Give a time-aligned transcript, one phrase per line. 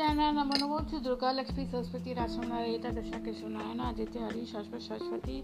[0.00, 5.42] मध्याह्न Namo Namo to Durga Lakshmi Saraswati Rashamnarayita Krishna Krishnayana Aditya Hari Shashvat Shashwati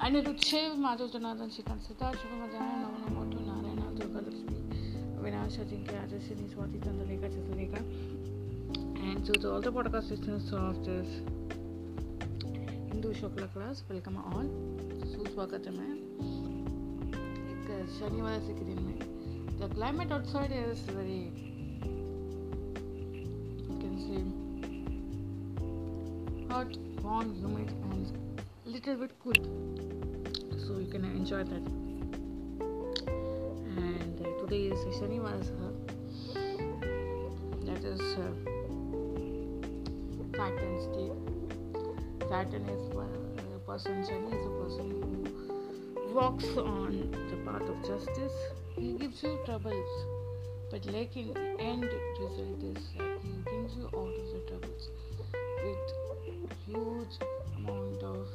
[0.00, 4.60] Anirudshev Madhav Janardhan Shikant Sita Shubha Madhyana Namo Namo to Narayana Durga Lakshmi
[5.18, 7.80] Avinash Ajinkya Ajasini Swati Tandaleka Chasaleka
[9.10, 11.20] and to all the podcast listeners of this
[12.88, 14.48] Hindu Shokla class welcome all
[15.10, 15.92] सुस्वागत है मैं
[17.52, 17.68] एक
[17.98, 18.98] शनिवार से के दिन में
[19.60, 21.47] the climate outside is
[26.50, 29.34] hot, warm, humid, and little bit cool.
[30.66, 31.66] So you can enjoy that.
[33.76, 35.42] And uh, today is Shaniwara.
[37.66, 38.32] That is uh,
[40.36, 41.10] Saturn's day.
[42.28, 48.32] Saturn is a person, Shani is a person who walks on the path of justice.
[48.74, 50.06] He gives you troubles,
[50.70, 51.84] but like in end
[52.18, 53.07] result is
[53.68, 54.90] brings you out of the troubles
[55.64, 55.86] with
[56.66, 57.14] huge
[57.56, 58.26] amount of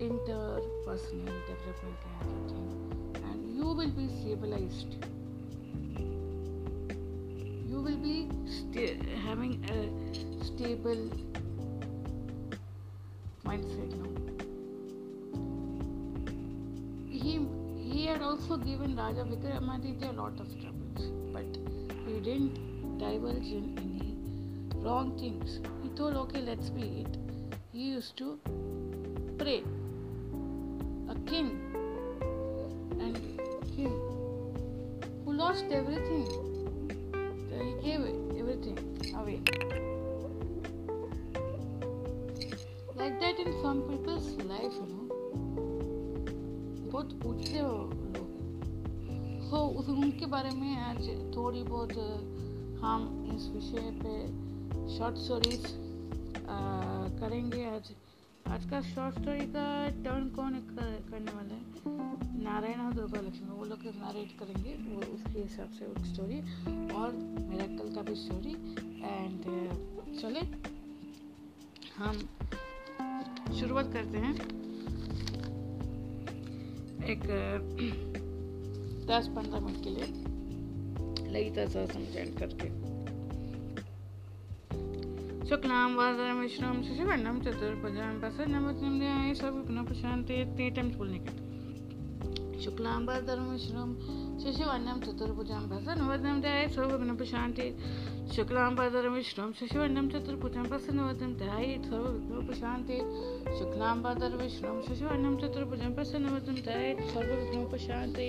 [0.00, 2.62] interpersonal development of
[3.30, 4.96] and you will be stabilized.
[7.68, 11.10] You will be sta- having a stable
[13.44, 14.12] mindset now.
[17.08, 21.46] He he had also given Raja Vikramaditya a lot of troubles but
[22.06, 25.60] he didn't divulge in wrong things.
[25.82, 27.18] He told, okay, let's be it.
[27.72, 28.38] He used to
[29.38, 29.62] pray.
[31.08, 31.50] A king
[33.00, 33.16] and
[33.76, 33.92] him
[35.24, 36.26] who lost everything.
[37.50, 38.00] He gave
[38.38, 38.78] everything
[39.16, 39.40] away.
[42.96, 45.08] Like that in some people's life, you know.
[46.92, 47.92] बहुत पूछते हो
[49.82, 51.92] लोग तो उनके बारे में आज थोड़ी बहुत
[52.82, 53.02] हम
[53.34, 54.12] इस विषय पे
[54.96, 55.66] शॉर्ट स्टोरीज
[57.18, 57.90] करेंगे आज।
[58.46, 59.66] आज का शॉर्ट स्टोरी का
[60.04, 61.60] टर्न कौन कर, करने वाला है?
[62.42, 66.40] नारायण और दुर्गा लक्ष्मी वो लोग नारेट करेंगे वो उसके हिसाब से एक स्टोरी
[66.94, 67.12] और
[67.50, 68.54] मेरा कल का भी स्टोरी
[69.04, 69.40] एंड
[70.20, 70.40] चले
[71.96, 72.18] हम
[73.60, 74.34] शुरुआत करते हैं।
[77.06, 77.24] एक
[79.08, 80.31] दस पंद्रह मिनट के लिए।
[81.32, 82.68] ललिता सहस्त्र करके।
[85.48, 91.32] शुक्लां वादरं विष्णुं शशिवर्णं चतुर्भुजां प्रसन्नवदनं ध्याये सर्वविघ्नोपशान्ते ते टाइम्स बोलने के
[92.62, 93.88] शुक्लां वादरं विष्णुं
[94.38, 102.96] शशिवर्णं चतुर्भुजां प्रसन्नवदनं ध्याये सर्वविघ्नोपशान्ते शुक्लां विष्णुं शशिवर्णं चतुर्भुजं प्रसन्नवदनं ध्यायेत् सर्वविघ्नोपशान्ते।
[103.58, 108.28] शुक्लां वरदं विष्णुं शशिवर्णं चतुर्भुजं प्रसन्नवदनं ध्यायेत् सर्वविघ्नोपशान्ते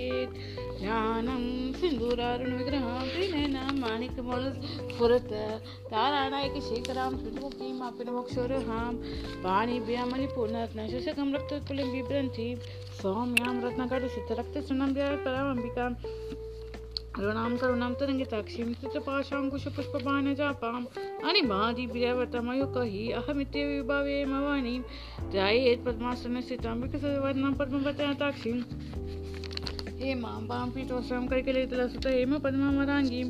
[0.80, 1.42] ध्यानं
[1.80, 5.32] सिन्दूरारुणविग्रहं, त्रिनयनां माणिकमौलस्फुरत
[5.90, 8.92] तारानायकशेखरां स्मृतिमुक्तिमापिनमोक्षोरहां
[9.44, 12.54] पाणिभ्यामणिपूर्णरत्न शशकं रक्तकुलिं बिभ्रन्तीं
[13.02, 14.90] सौम्यां रत्नकटसिद्धरक्तसृणं
[15.24, 15.90] परामम्बिकां
[17.22, 20.86] ऋणां करुणां तरङ्गिताक्षीं चित्रपाशाङ्कुशपुष्पबाणजापाम्
[21.30, 24.80] अनिबाधिभिरवतमयुकहि अहमित्येव विभावे मवाणीं
[25.34, 28.58] ध्यायेत् पद्मासनस्थितां विकसवर्णां पद्मवताक्षीं
[30.00, 33.28] हेमां पां पीठोत्सवं कैकलितलसुत हेम पद्मवराङ्गीं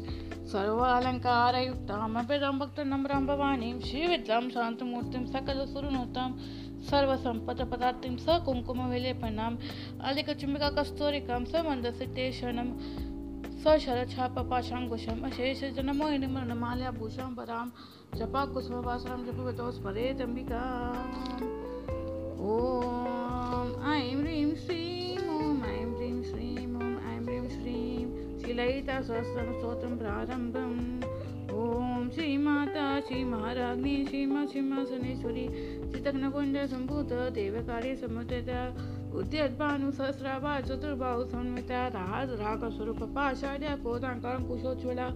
[0.53, 6.29] सर्वालङ्कारयुक्तामभ्यदां भक्तनम्रां भवानीं श्रीविद्यां शान्तमूर्तिं सकलसुरनुतां
[6.91, 9.61] सर्वसम्पदपदार्थिं सकुङ्कुमविलेपनाम्
[10.11, 10.69] अधिकचुम्बिका
[13.65, 17.67] कस्तूरिकां समन्दसिद्धेशनं सशरच्छापपाशाङ्कुशम् अशेषजनमोहिनीमरणमाल्याभूषाम्बरां
[18.19, 20.63] जपाकुसुमवासरं जपवितो स्मरेदम्बिका
[22.45, 22.47] ॐ
[23.93, 26.79] ऐं ह्रीं श्रीं ॐ ऐं ह्रीं श्रीं ॐ
[27.11, 28.03] ऐं ह्रीं श्रीं
[28.41, 30.79] श्रीलयिता सहस्रं स्तोत्रं प्रारम्भम्
[31.61, 31.63] ॐ
[32.15, 35.47] श्रीमाता श्रीमहाराज्ञी श्रीमा श्रीमासनेश्वरी
[35.91, 37.11] श्रीतघ्नकुण्डसम्भूत
[37.41, 38.61] देवकार्य समुद्रता
[39.15, 45.07] उद्यद्भानु सहस्राभा चतुर्बाहु संविता राज रागस्वरूप पाषाढ्य कोदाङ्कारं कुशोज्ज्वला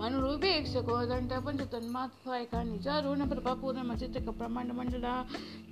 [0.00, 5.14] मनुरूपेक्ष कोदण्ड पञ्चतन्मात्सायिका निजारुण प्रभापूर्णमचित ब्रह्माण्डमण्डला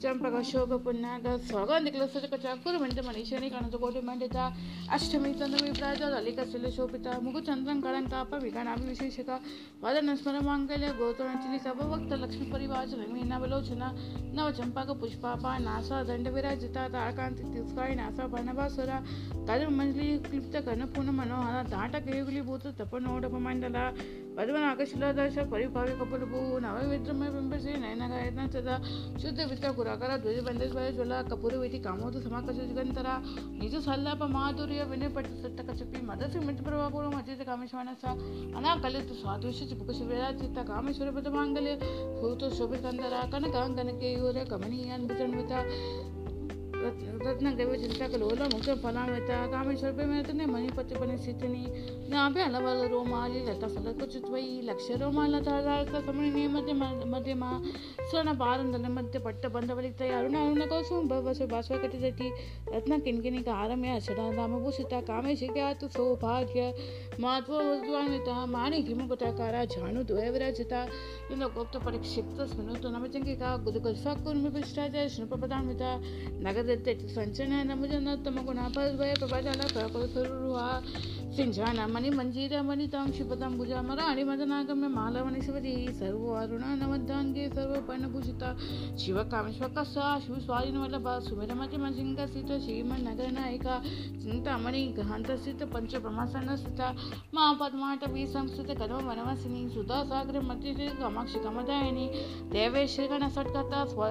[0.03, 4.45] चम्पक शोभपुण्याग स्वगन्धिक्लसचकचाकुरमण्डमणिशनि कणजकोटिमण्डिता
[4.95, 9.39] अष्टमी चन्द्रविप्राज ललिकशिलशोभिता मुखचन्द्रं कलङ्काप विगणाभिविशेषका
[9.83, 13.93] वदनस्मरमाङ्गल्य गोतोणचिलि सभवक्त लक्ष्मीपरिवाच लक्ष्मी नवलोचना
[15.03, 18.92] पुष्पापा नासा दण्डविराजिता तारकान्ति ನಮಸ್ಕಾರಿ ನಾಸ ಬಣಬಾಸುರ
[19.48, 23.78] ಕಲು ಮಂಜಲಿ ಕ್ಲಿಪ್ತ ಕನ ಪುನ ಮನೋಹರ ತಾಟ ಕೇಗುಲಿ ಭೂತ ತಪ ನೋಡಪ ಮಂಡಲ
[24.38, 28.76] ಪದ್ಮನಾಗ ಶಿಲಾದಾಶ ಪರಿಭಾವಿ ಕಪಲಭೂ ನವವಿದ್ರಮಯ ಬಿಂಬಸಿ ನಯನಗಾಯತನ ಸದಾ
[29.22, 33.08] ಶುದ್ಧ ವಿತ್ತ ಕುರಾಕರ ಧ್ವಜ ಬಂದೇಶ್ವರ ಜ್ವಲ ಕಪೂರ ವಿಧಿ ಕಾಮೋದು ಸಮಾಕಶ ಜಗಂತರ
[33.62, 38.06] ನಿಜ ಸಲ್ಲಾಪ ಮಾಧುರ್ಯ ವಿನಯ ಪಟ್ಟ ಸಟ್ಟ ಕಚಪಿ ಮದಸಿ ಮಿತ ಪ್ರಭಾಪೂರ್ವ ಮಜಿತ ಕಾಮೇಶ್ವರಸ
[38.58, 41.76] ಅನಾ ಕಲಿತ ಸ್ವಾದೃಶ ಚಿಪುಕ ಶಿವರ ಚಿತ್ತ ಕಾಮೇಶ್ವರ ಪದ ಮಾಂಗಲ್ಯ
[42.22, 45.08] ಭೂತ ಶೋಭಿಕಂದರ ಕನಕಾಂಗನಕ್ಕೆ ಇವರ ಕಮನೀಯಾನ್
[46.83, 51.63] रत्न द्रव्य चिंता कलोला मुख्य फलामेता कामेश्वर पे मैं तुमने मणिपति बनी सीतनी
[52.11, 56.73] यहाँ पे अलग अलग रोमाल लता फल कुचित वही लक्ष्य रोमाल तारा समय ने मध्य
[57.09, 57.55] मध्य माँ
[58.11, 62.31] स्वर्ण बार अंदर मध्य पट्ट बंद वाली तैयार ना उन्हें कौसुम बस बस कटे जाती
[62.75, 66.73] रत्न किन किन का आरम या शरण राम भूषिता कामेश क्या तू सौभाग्य
[67.21, 70.83] महत्व वस्तुता मानी घिम पता कारा झाणू दो विराजिता
[71.33, 75.71] इन गुप्त तो परीक्षित तो सुनो तो नमचंगिका गुदगुल फकुन में भ्रष्टाचार शुभ प्रदान
[76.43, 78.09] नगद ಸಂಚನನ ಮುಜನ
[78.45, 80.59] ಗುಣಾಪರ್ವಯಪಜನ ಪ್ರಪಸುರುಹ
[81.37, 88.43] ಸಿಂಜಾನ ಮಣಿ ಮಂಜೀರ ಮಣಿತಾಂ ಕ್ಷಿಪತಾಂ ಭುಜಾಮರ ಅಣಿಮದನಾಗಮ್ಯ ಮಾಲವನಿ ಶಿವಜಿ ಸರ್ವ ಅರುಣ ನವದ್ದಾಂಗೆ ಸರ್ವ ಪರ್ಣಭೂಷಿತ
[88.99, 93.67] ಶಿವ ಕಾಮೇಶ್ವಕಸ ಶಿವ ಸ್ವಾಧೀನ ವಲ್ಲಭ ಸುಮರಮತಿ ಮಸಿಂಗ ಸ್ಥಿತ ಶ್ರೀಮನ್ ನಗರ ನಾಯಿಕ
[94.25, 96.81] ಚಿಂತಾಮಣಿ ಗಹಾಂತ ಸ್ಥಿತ ಪಂಚ ಬ್ರಹ್ಮಸನ ಸ್ಥಿತ
[97.35, 102.07] ಮಾ ಪದ್ಮಾಟವಿ ಸಂಸ್ಥಿತ ಕರ್ಮ ವನವಸಿನಿ ಸುಧಾ ಸಾಗರ ಮತಿ ಕಾಮಾಕ್ಷಿ ಕಮದಾಯಿನಿ
[102.53, 104.11] ದೇವೇಶ್ವರಗಣ ಸಟ್ಕಥ ಸ್ವ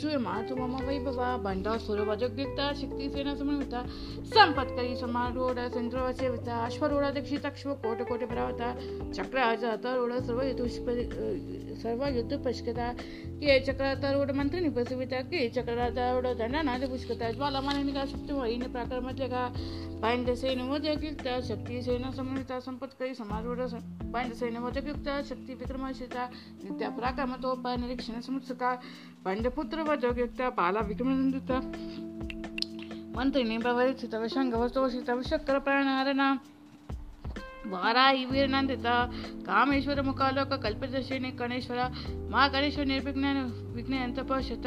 [0.00, 3.80] ಸೂರ್ಯ ಮಾತು ಮಮ ವೈಭವ ಬಂಡಾಸ ಬಂಡ सुरवजोग्युक्ता शक्तिसेना समन्विता
[4.26, 8.68] संपत्करी समारूढ चंद्रवसेविता अश्वरूढ दक्षितक्ष्व कोट कोट परावता
[9.12, 10.86] चक्राज तरुढ सर्व युद्धुष्प
[11.82, 12.86] सर्व युद्ध पश्कता
[13.40, 19.42] के चक्र तरुढ मंत्र निपसिविता के चक्र तरुढ दंडनाद पुष्कता ज्वालामानिका शक्ति वहीने प्राक्रमत्यका
[20.02, 23.60] पांडसेन वजयुक्ता शक्तिसेना समन्विता संपत्करी समारूढ
[24.12, 26.24] पांडसेन वजयुक्ता शक्ति विक्रमशिता
[26.64, 28.70] नित्या पराक्रमतोप, निरीक्षण समुत्सुका
[29.24, 31.58] Pandaputra Vajogita Bala Vikramandita
[33.16, 36.22] మంత్రిని ప్రవరిత శంగవస్తోషిత శక్ర ప్రాణారణ
[37.66, 38.88] వారాహి వీరనందిత
[39.46, 41.80] కామేశ్వర ముఖాలోక కల్పిత శ్రేణి గణేశ్వర
[42.30, 43.26] మా గణేశ్వర నిర్విఘ్న
[43.76, 44.66] విఘ్న ఎంత పశ్యత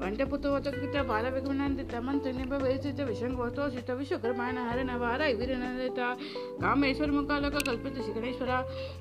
[0.00, 5.98] वजुकृत बाल विक्रमानंदित मंत्र निभवित विशंगोतोषित विश्वकर्माण हरण वार वीरनंदित
[6.62, 8.50] कामेश्वर मुकालक कल्पित श्री गणेश्वर।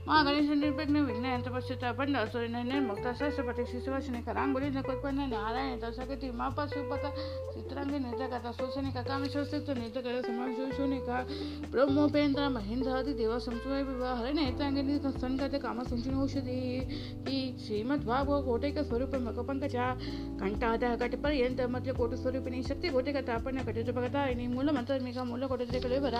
[0.07, 6.29] महा गणेश निर्विघ्न विघ्न यंत्र पश्चित पंड असुर निर्मुक्त सहस्र शिशुवशने करांगुली नकोत्पन्न नारायण दशकति
[6.31, 7.03] मा पशुपत
[7.53, 11.09] चित्रांगी निर्जगत शोषणिक कामेश्वर स्थित निर्जगत समाशोषणिक
[11.71, 15.53] ब्रह्मोपेन्द्र महेंद्र आदि देव संस्वय विवाह हरण नेत्रांगिनी संगत
[20.90, 23.18] काम संचन औषधि ಈ ಶ್ರೀಮದ್ಭಾಗವ ಕೋಟೆಕ ಸ್ವರೂಪ ಮಕಪಂಕಜ ಕಂಠಾದ ಕಟಿಪರ್ಯಂತ ಮಧ್ಯ ಕೋಟ ಸ್ವರೂಪಿಣಿ ಶಕ್ತಿ ಕೋಟೆಕ
[23.26, 26.16] ತಾಪಣ್ಯ ಕಟಿತ ಭಗತಾಯಿನಿ ಮೂಲ ಮಂತ್ರಮಿಕ ಮೂಲ ಕೊಟ್ಟಿದೆ ಕಳೆವರ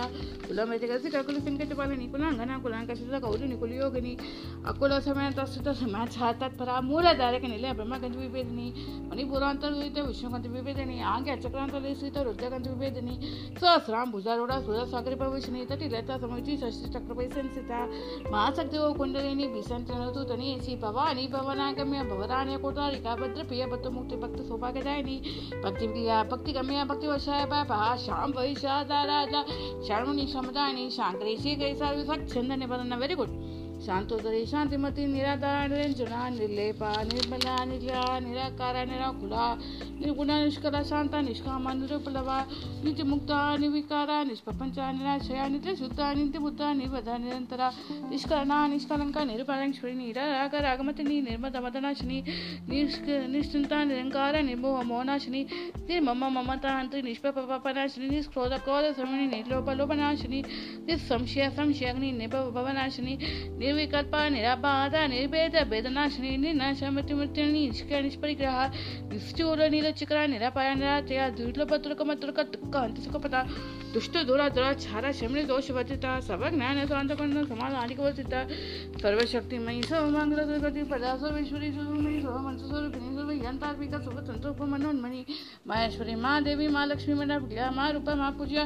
[0.49, 4.13] ಕುಲ ಮೇತೆ ಕಸಿ ಕಕುಲ ಸಂಕಟ ಪಾಲನಿ ಕುಲಾಂಗನ ಕುಲಾಂಕಶಿತ ಕೌಲಿನಿ ಕುಲಿಯೋಗಿನಿ
[4.69, 8.69] ಅಕುಲ ಸಮಯ ತಸ್ತುತ ಸಮಯ ಛಾತತ್ಪರ ಮೂಲಧಾರಕ ನಿಲಯ ಬ್ರಹ್ಮಗಂಧ ವಿಭೇದಿನಿ
[9.11, 13.17] ಮಣಿಪುರಾಂತರ್ಗತ ವಿಷ್ಣುಗಂಧ ವಿಭೇದಿನಿ ಆಂಗ್ಯ ಚಕ್ರಾಂತಲೇಶ್ವಿತ ರುದ್ರಗಂಧ ವಿಭೇದಿನಿ
[13.61, 17.73] ಸಹಸ್ರಾಂ ಭುಜಾರೂಢ ಸುರ ಸಾಗರ ಪ್ರವೇಶನಿ ತಟಿ ಲತಾ ಸಮುಚಿ ಷಷ್ಠಿ ಚಕ್ರಪೈ ಸಂಸ್ಥಿತ
[18.33, 23.65] ಮಹಾಶಕ್ತಿ ಕುಂಡಲಿನಿ ಬಿಸಂತನತು ತನಿ ಸಿ ಭವಾನಿ ಭವನಾಗಮ್ಯ ಭವರಾಣ್ಯ ಕೋಟಾರಿಕಾ ಭದ್ರ ಪ್ರಿಯ
[24.52, 25.18] सोफा के दाहिनी
[25.64, 29.44] भक्ति प्रिया भक्ति कमी भक्ति वर्षाय पापा श्याम वैशा राजा।
[29.88, 33.30] शर्मणी समदानी शांक्रेशी कैसा विशाक छंदन पदन वेरी गुड
[33.86, 39.46] शांतोदरी शांतिमती निराधार निरंजना निर्लेपा, निर्मला निर्या निराकार, निराकुला,
[40.02, 42.38] निर्गुण, निष्कला, शांता, निष्कामा, निरुपलवा
[42.84, 47.72] नित्य मुक्ता निर्विकारा निष्प्रपंचा, निराशया नित्य शुद्धा नित्य बुद्धा निर्वधा, निरंतरा
[48.10, 52.24] निष्करणा निष्कलंका निरुपरंक्षरी निराकर आगमतिनी निर्मद, मदनाशिनी
[52.70, 55.42] निश्चिंता, निरंकार, निर्मोह, मोहनाशिनी,
[55.90, 60.44] निर्मम ममता हंत्री निष्पपनाशिनी निष्क्रोध, क्रोध समिनी निर्लोपलोपनाशिनी
[60.86, 63.18] निस्संशय संशयग्नि निभवनाशिनी
[63.72, 68.58] निर्विकल्प निराबाध निर्भेद वेदनाशिनी निर्नाशमति मृत्युनि निष्क्रिय निष्परिग्रह
[69.12, 69.60] निष्ठूर
[70.28, 70.70] निरापाय
[71.38, 71.72] दुर्लभ
[73.94, 78.44] दुष्ट दूर दुराचार शमनि दोष वर्जिता सब ज्ञान स्वांतकर्ण समाज आनिकवर्जिता
[79.02, 85.26] सर्वशक्तिमयी सर्वमंगल दुर्गति पदा सर्वेश्वरी सर्वमयी सर्वमंत्र स्वरूपिणी सर्व यंत्रात्मिका शुभ तंत्र मनोन्मणि
[85.68, 87.40] महेश्वरी माँ देवी माँ लक्ष्मी मना
[87.72, 88.64] माँ रूपा माँ पूजा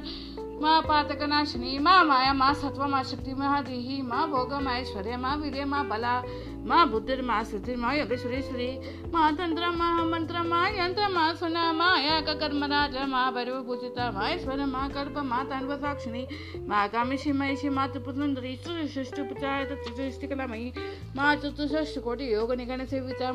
[0.56, 5.66] माँ पातकनाशिनी, माँ माया, माँ सत्व माँ शक्ति महादेही माँ भोग, माँ ऐश्वर्य, माँ वीर्य,
[5.66, 6.24] माँ बला,
[6.66, 8.68] माँ बुद्धिर माँ सिद्धि, माँ योगेश्वरेश्वरी,
[9.14, 14.12] माँ तंत्र, माँ मंत्र, माँ यंत्र, माँ सुना माया का कर्म राजा, माँ भैरव पूजिता,
[14.12, 16.26] माँ ईश्वर, माँ कल्प, माँ तांडव साक्षिणी,
[16.68, 20.72] माँ कामेशी महिषी, माँ त्रिपुत्री सृष्टि उपचार त्रिसृष्टि कलामयी,
[21.16, 23.32] माँ चतुष्ट कोटि योग, निगण, सेविता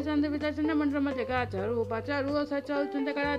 [0.00, 3.36] चंद विता चंद मंत्र मध्य का चारु उपाचारु सचल चंद कला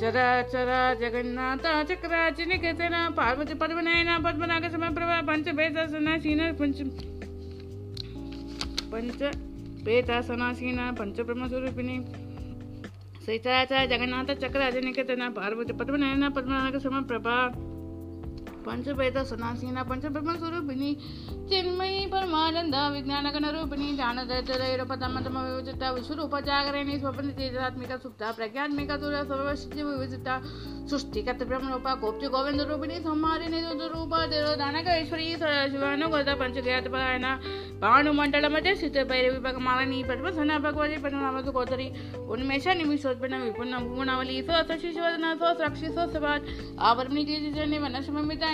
[0.00, 6.80] चरा चरा, जगन्नाथ चक्राच निकेतन पार्वती पद्मनयन पद्मनाग समप्रभा पंच बेतासना सीना पंच
[8.92, 9.22] पंच
[9.86, 11.98] वेदासनासीन पंच ब्रह्म ब्रह्मस्वरूपिणी
[13.26, 17.73] चरा जगन्नाथ चक्राच निकेतन पार्वती पद्मनयन पद्मनाग समप्रभा पंचभेद
[19.24, 20.94] सनासीना पंचब्रह्म स्वरूपिणी
[21.50, 28.30] चिन्मयी परमानंद विज्ञान गण रूपिणी ध्यान दैतरपतमतम विविधता विश्वरूप जागरणी स्वप्न तेजात्मिका सुप्ता
[29.82, 30.38] विविधता
[30.88, 32.98] सृष्टिकत ब्रह्मरूपा गोप्ति गोविंद रूपिणी
[33.94, 34.14] रूप
[34.58, 37.26] दानकेश्वरी शिवानुगत पंचज्ञात परायण
[37.80, 38.74] भानुमंडल मध्य
[40.04, 40.96] पद्मसना भगवती
[41.50, 41.88] गोदरी
[43.38, 46.40] विपुन्न गुणावली स्वशिशोधन स्वसाक्षी स्वसभात
[46.80, 48.53] आवरणी जन्य वनस्मिता नारायणी निजा ज्ञान रूप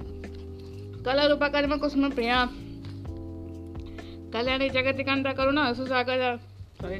[1.06, 2.38] कला कर्म कुसुम प्रिया
[4.34, 6.22] कल्याणी जगतिकांत करुणा सुसागर
[6.80, 6.98] सॉरी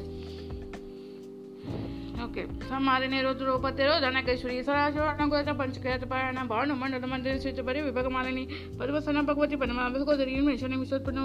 [2.27, 8.45] ಓಕೆ ಸಮಾರಿನ ರುದ್ರ ರೂಪತಿರೋ ಧನಕೇಶ್ವರಿ ಸದಾಶಿವನಗೋತ ಪಂಚಕೇತ ಪಾಯಣ ಭಾನು ಮಂಡಲ ಮಂದಿರ ಸ್ಥಿತ ಬರಿ ವಿಭಾಗ ಮಾಲಿನಿ
[8.79, 11.25] ಪದ್ಮಸನ ಭಗವತಿ ಪರಮಾಭಿಗೋದರಿ ಮೇಷನ ವಿಶ್ವತ್ಪನ್ನ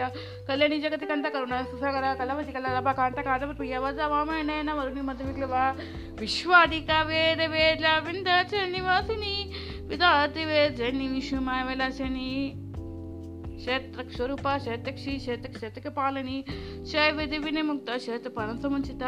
[0.00, 5.54] ಪುಯ್ಯ ಕಲ್ಯಾಣಿ ಜಗತ್ತಿಗಂತ ಕರುಣ ಸುಸಗರ ಕಲವಸಿಕಲ ಲಭ ಕಾಂತ ಕಾದವ ಪುಯ್ಯ ವಜ ವಾಮಯನ ವರುಣಿ ಮಧುವಿಕ್ಲವ
[6.20, 9.36] ವಿಶ್ವಾಧಿಕ ವೇದ ವೇದ ವಿಂದ ಚನ್ನಿವಾಸಿನಿ
[9.86, 12.30] ವಿಧಾತಿ ವೇದನಿ ವಿಶ್ವಮಾಯ ವಿಲಾಸಿನಿ
[13.64, 16.36] ಶೈತ್ರಕ್ ಸ್ವರೂಪ ಶೈತಕ್ಷಿ ಶೈತಕ್ ಶೈತಕ ಪಾಲನಿ
[16.92, 19.02] ಶೈ ವಿಧಿ ವಿನಿಮುಕ್ತ ಶೈತ ಪರಂ ಸಮುಚಿತ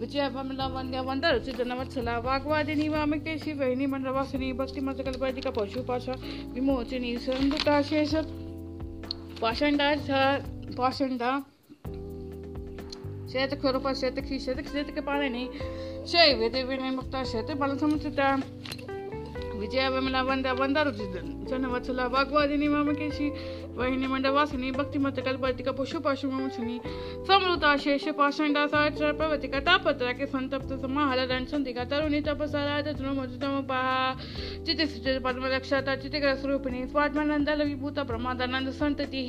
[0.00, 6.08] ವಿಜಯ ಭಮಲ ವಂದ್ಯ ವಂದ ರುಚಿ ಜನವತ್ಸಲ ವಾಗ್ವಾದಿನಿ ವಾಮಕೇಶಿ ವಹಿನಿ ಮಂಡವಾಸಿನಿ ಭಕ್ತಿ ಮತ ಕಲ್ಪೈತಿಕ ಪಶುಪಾಶ
[6.52, 8.14] ವಿಮೋಚಿನಿ ಸಂದುಕಾ ಶೇಷ
[9.35, 11.39] विमोचनी संदुता शेष पाषंडा पाषंडा
[13.31, 15.43] ಶ್ವೇತಕರೂಪ ಶ್ವೇತಕ್ಷಿ ಶ್ವೇತಕ ಶ್ವೇತಕ ಪಾಲನೆ
[16.07, 18.19] ಶೈವ ದೇವಿನ ಮುಕ್ತ ಶ್ವೇತ ಬಲ ಸಮುಚಿತ
[19.59, 20.91] ವಿಜಯ ವಿಮಲ ವಂದ ವಂದಾರು
[21.49, 23.27] ಚನ್ನವತ್ಸಲ ವಾಗ್ವಾದಿನಿ ಮಾಮಕೇಶಿ
[23.76, 26.80] वहिनी मंडवासिनी भक्तिमत कल्पतिका पशु पशु मुनि
[27.28, 33.96] समृता शेष पाषंडा सर्पवतिका तापत्रा के संतप्त समाहल दंशंतिका तरुणी तपसरा तृणमोजुतम पहा।
[34.66, 34.80] चित
[35.24, 39.22] पद्म रक्षता चितिकर स्वरूपिणी, स्वात्मानंद विभूत प्रमादानंद संतति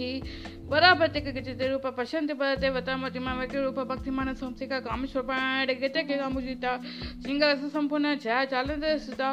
[0.72, 6.72] परापतिक चित रूप पश्यन्ति परदेवता मतिमामके रूप भक्तिमान संसिका कामेश्वर गते के कामुजिता
[7.24, 9.30] सिंगरस संपूर्ण जय चालन सुता।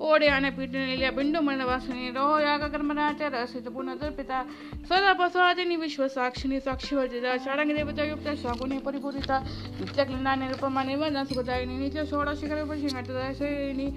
[0.00, 4.38] ओडे आने पीठ नीलिया बिंदु मंडवासिनी रोह याग कर्मराचार रसित पुनर्पिता
[4.88, 9.38] सर्वपस्वादिनी विश्वसाक्षिणी साक्षीवर दिला षडांग देवता युक्त शागुनी परिपूरिता
[9.80, 13.90] नित्य क्लिंदा निरुपमा निर्वंदा सुखदायिनी नित्य षोडशिखर शिंगाटदायिनी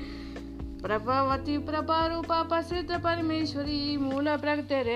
[0.82, 4.88] प्रभावती प्रभारूपा प्रसिद्ध परमेश्वरी, मूल प्रकृतिर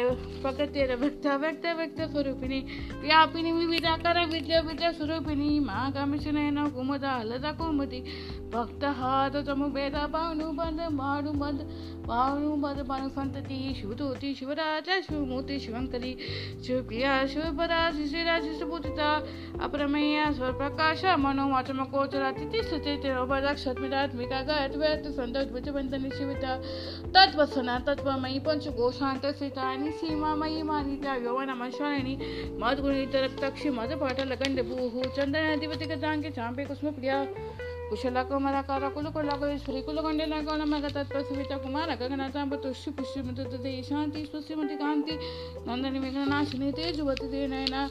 [0.42, 2.60] प्रकृतिर व्यक्त व्यक्त व्यक्त स्वरूपिणी
[3.02, 8.02] व्यापिनी, विविधाकर, विद्या विद्या स्वरूपिणी महाकामिशन कुमुदा हलदा कुमुदी।
[8.54, 11.62] भक्त हात तमुभेद भानुबंध भानुबंध
[12.08, 16.18] भानुबंध भानु संतति, शिवदूति, शिवराज, शिवमूर्ति, शिवंकरी।
[16.68, 19.10] शिवप्रिया शिवपरा शिशिरा शिशुभूतिता
[19.62, 25.38] अप्रमेय स्वप्रकाश मनोवाचम गोचरा तिथि सुचित क्षत्मिरात्मिका गायत्वैत संत
[25.76, 26.56] विजवंतनि शिविता
[27.16, 32.16] तत्वसना तत्वमयी पंचकोशांत सीतानि सीमामयी मानिता यौवनमशायिनी
[32.60, 37.18] मद्गुणित रक्तक्षि मदपाटल गंडभूः चंदनाधिपति गजांगे चांबे कुसुम प्रिया
[37.90, 39.30] कुशला कुमार कार कुल कुल
[39.60, 45.20] श्री कुल कंडेला गौण मग तत्पसविता कुमार गगनाता तुष्य पुष्य मृतते शांति स्वस्य मति कांति
[45.68, 47.88] नंदनी विघ्न नाशिनी तेजवती ते नयना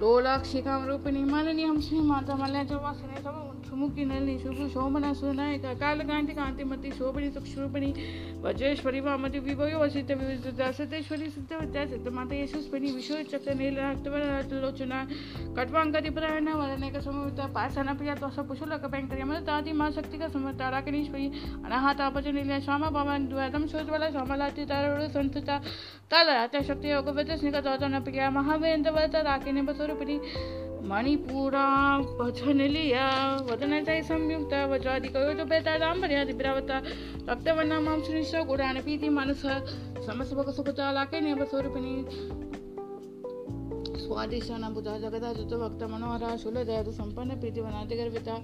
[0.00, 6.32] लोलाक्षिकाम रूपिणी मालिनी श्री माता मल्याच्या वासने सब सुमुखी नलिनी शुभ शोभना सुनायक काल कांति
[6.34, 7.92] कांतिमती शोभनी सुक्षरूपिणी
[8.42, 13.78] वज्रेश्वरी वामति विभयो वसित विविधता, सतेश्वरी, सिद्ध, विद्या, सिद्ध माता, यशस्विनी, विश्व, चक्र, नील
[14.56, 15.02] लोचना
[15.56, 21.26] कटवांगति प्रयाण वरनेक, समविता पासना प्रिया तोष पुशुलक बैंकर्यमल तादि माँ शक्ति का समता राकिनीश्वरी
[21.64, 24.66] अनाहतापच नील श्यामा भवन द्वैतम शोधवल श्यामलाति
[25.10, 25.58] संतता
[26.10, 30.18] तलरात शक्ति योग विद स्निक दोतन प्रिया महावेन्द्र वत राकिनी बसरूपिणी
[30.86, 31.66] मणिपुरा
[32.18, 33.06] भजनलिया
[33.48, 36.76] वदनजय संयुक्त वज्रादिकयोजो बेताडाम्बर्यादिभिरावता
[37.30, 39.42] रक्तवर्णा माँ सुनिश्च गुडान पीति मनस
[40.06, 41.94] समस्तभगसुपता लाकेने स्वरूपिणी
[44.06, 48.36] स्वादिशाना बुधा जगदा जुत भक्त मनोहरा शूल दयादु संपन्न, प्रीति बनाते गर्विता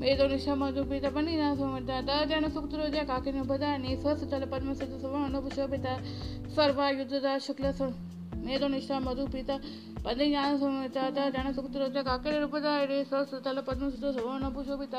[0.00, 4.74] मेदो निशा मधु प्रीत पनिना समर्था द जन सुक्तरो जय काकिन बदानी स्वस्थ तल पद्म
[4.74, 5.96] सद सव अनुपुशोभिता
[6.56, 7.72] सर्वा युद्धदा शुक्ल
[8.44, 9.50] मेदो निशा मधु प्रीत
[10.04, 14.94] पदज्ञान समता ज्ञान सुखत्र काकेर रूपदाय सतल पद्मसुत, सवर्ण पुशोभित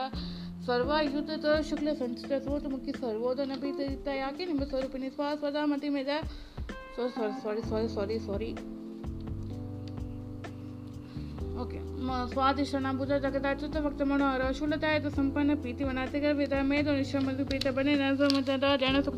[0.65, 1.29] सर्वायुत
[1.65, 6.19] शुक्ल संचित सर्वोतमुखी सर्वोदन पीता याके निम्ब स्वरूपिणी स्वा स्वदा मति मेजा
[6.97, 8.51] sorry sorry sorry sorry
[11.61, 11.79] okay
[12.33, 17.95] स्वादिष्टाना बुध जगदाच्युत भक्त मनोहर, शूलताय संपन्न प्रीति वनाते गर्भिता मेदो निश्चय मधु प्रीत बने
[17.95, 19.15] न समता ज्ञान सुख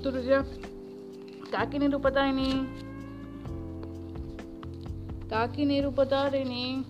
[1.51, 1.87] काकिनी
[5.31, 6.83] रूपदायनी ताकि निरुपतारिणी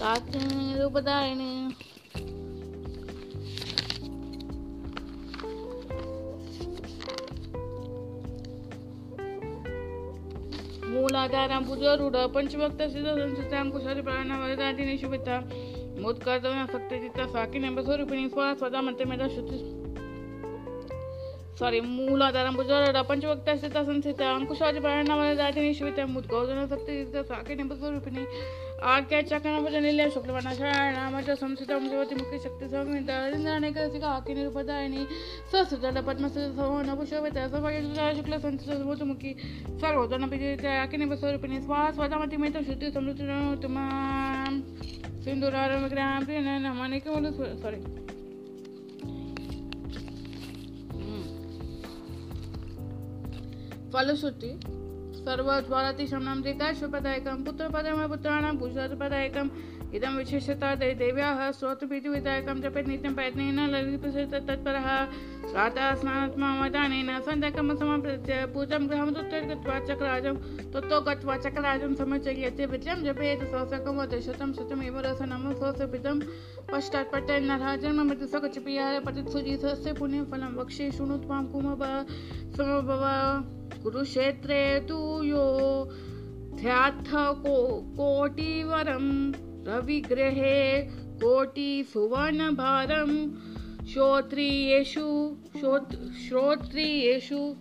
[0.00, 1.68] ताकि निरुपतारिणी
[10.88, 15.40] मूलाधारां भुजरूढ पंचभक्त सिद्धसंस्थां कुशारी प्राणा वरदादिनी शुभिता
[16.00, 19.85] मुत्कर्तव्य शक्तिचित्ता साकिनी स्वरूपिणी स्वा स्वदा मते मेधा शुद्धि
[21.59, 26.93] ಸಾರಿ ಮೂಲಾಧಾರ ಭುಜಾರ ಪಂಚಭಕ್ತ ಸ್ಥಿತ ಸಂಸ್ಥಿತ ಅಂಕುಶಾದಿ ಪಾರಣವನ ದಾತಿನಿ ಶಿವಿತ ಮುದ್ಗೌದನ ಶಕ್ತಿ
[27.27, 28.23] ಸಾಕೆ ನಿಂಬ ಸ್ವರೂಪಿಣಿ
[28.83, 33.09] ಆಜ್ಞಾ ಚಕ್ರ ಭಜ ನಿಲ್ಯ ಶುಕ್ಲವನ ಶರಣ ಮಜ ಸಂಸ್ಥಿತ ಶಿವತಿ ಮುಖ್ಯ ಶಕ್ತಿ ಸಂಹಿತ
[33.55, 35.03] ಅನೇಕ ಸಿಗ ಆಕೆ ನಿರುಪದಾಯಿನಿ
[35.49, 37.79] ಸ್ವಸುತಲ ಪದ್ಮಸುತ ಸವನ ಪುಷ್ಪವಿತ ಸಭಾಯ
[38.15, 39.33] ಶುಕ್ಲ ಸಂಸ್ಥಿತ ಮುಖಿ
[39.81, 43.27] ಸರ್ವೋದನ ಪಿಜಿತ ಆಕೆ ನಿಂಬ ಸ್ವರೂಪಿಣಿ ಸ್ವಾ ಸ್ವತಮತಿ ಮೇತ ಶುದ್ಧಿ ಸಮೃದ್ಧಿ
[43.61, 43.77] ತುಮ
[45.23, 47.09] ಸಿಂಧುರಾರ ವಿಗ್ರಹ ಪ್ರಿಯ ನಮನಿಕೆ
[47.61, 48.04] ಸಾರಿ
[53.96, 54.60] फलश्रुति
[55.16, 59.48] सर्वद्वारतिशमनं दीर्घाश्वपदायकं पुत्रपदमपुत्राणां भूषपदायकम्
[59.94, 64.88] इदं विशेषता देव्याः स्तोत्रप्रीतिविधायकं जपेत् नित्यं प्रयत्नेन ललितप्रसिद्ध तत्परः
[65.52, 70.36] प्रातः स्नानात्मावधानेन सन्ध्याकं समाप्य पूजां गृहं तत्र चक्राजं
[70.72, 76.20] ततो गत्वा चक्राजं समचर्यते, विद्यं जपेत्, सहस्रकं वद, शतं शतमेव रसनं
[76.72, 77.12] पश्चात्
[79.98, 81.18] पुण्यफलं वक्षे शृणु
[81.52, 81.82] कुमभ
[83.86, 85.42] कुरुक्षेत्रे तु यो
[86.54, 87.56] ध्यात्थ को
[87.96, 89.04] कोटिवरं
[89.68, 90.82] रविग्रहे
[91.22, 93.12] कोटिसुवर्णभारं
[93.86, 97.54] श्रोत्रियेषु श्रोत् श्रोत्रियेषु।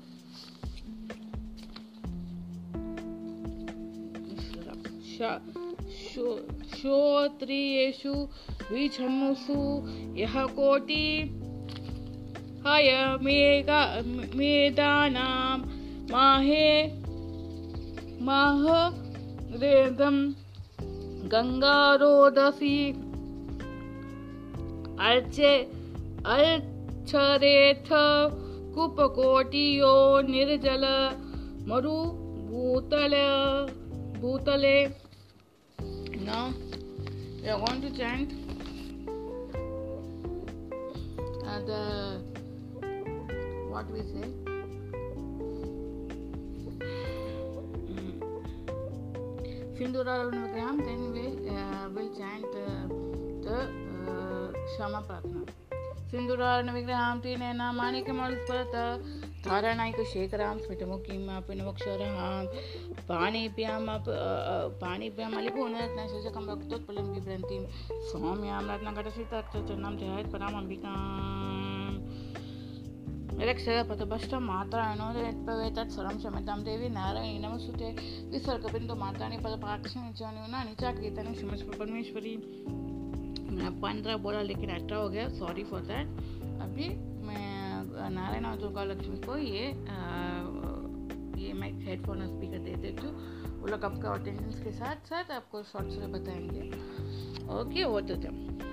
[6.78, 8.14] श्रोत्रियेषु
[8.72, 9.62] विछन्नुषु
[10.18, 11.06] यः कोटि
[12.68, 13.82] हय मेघा
[14.36, 15.75] मेदानां
[16.12, 16.68] माहे
[18.26, 18.62] माह
[19.62, 20.18] रेदम
[21.34, 22.78] गंगारोदसी।
[25.08, 25.54] अर्चे
[26.34, 27.90] अल्छरेथ
[28.76, 29.96] कुपकोटियो
[30.30, 30.86] निर्जल
[31.68, 31.98] मरु
[32.50, 33.14] भूतल
[34.22, 34.78] भूतले।
[36.26, 36.46] now
[37.48, 38.32] are going to chant.
[41.46, 41.82] Uh, the
[43.70, 44.45] what we say?
[49.78, 52.88] Sindhuraravana Vigraham, then we uh, will chant uh,
[53.44, 53.58] the
[54.08, 55.42] uh, Shama Pratna.
[56.10, 59.02] Sindhuraravana Vigraham, Tinena, Manikamalusparata,
[59.46, 62.46] धाराणायिक शेखरां स्मितमुखीं पिनवक्षरहां
[63.10, 63.76] पाणिभ्यां
[65.36, 67.64] मलिपूर्णरत्नशकं रक्तोत्पलं बिभ्रन्तीं
[68.10, 71.35] सौम्यां रत्नघटसितचरणां ध्यायत् परामम्बिकाम्
[73.36, 77.90] निरक्षरपथभष्टं मात्राणोदयत्पवेतत् सर्वं क्षम्यतां देवी नारायणी नमस्तुते
[78.32, 82.36] विसर्गबिन्दु मात्राणि पदपाक्षिणी च न्यूनानि च परमेश्वरी
[83.58, 86.08] मैं पंद्रह बोला लेकिन अठारह हो गया सॉरी फॉर दैट
[86.64, 86.88] अभी
[87.28, 90.00] मैं नारायण और दुर्गा लक्ष्मी को ये आ,
[91.40, 95.32] ये मैं हेडफोन और स्पीकर दे देती हूँ वो लोग आपका अटेंडेंस के साथ साथ
[95.32, 96.70] आपको शॉर्ट से बताएँगे
[97.60, 98.65] ओके वो तो Okay,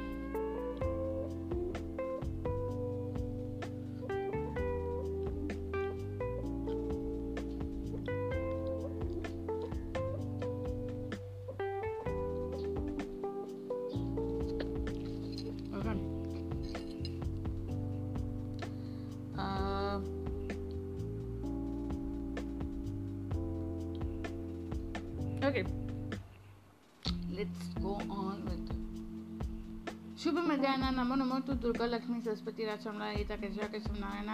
[31.63, 34.29] Durga, Lakshmi, Saraswati रासमला Gita Krishna Krishna Narayan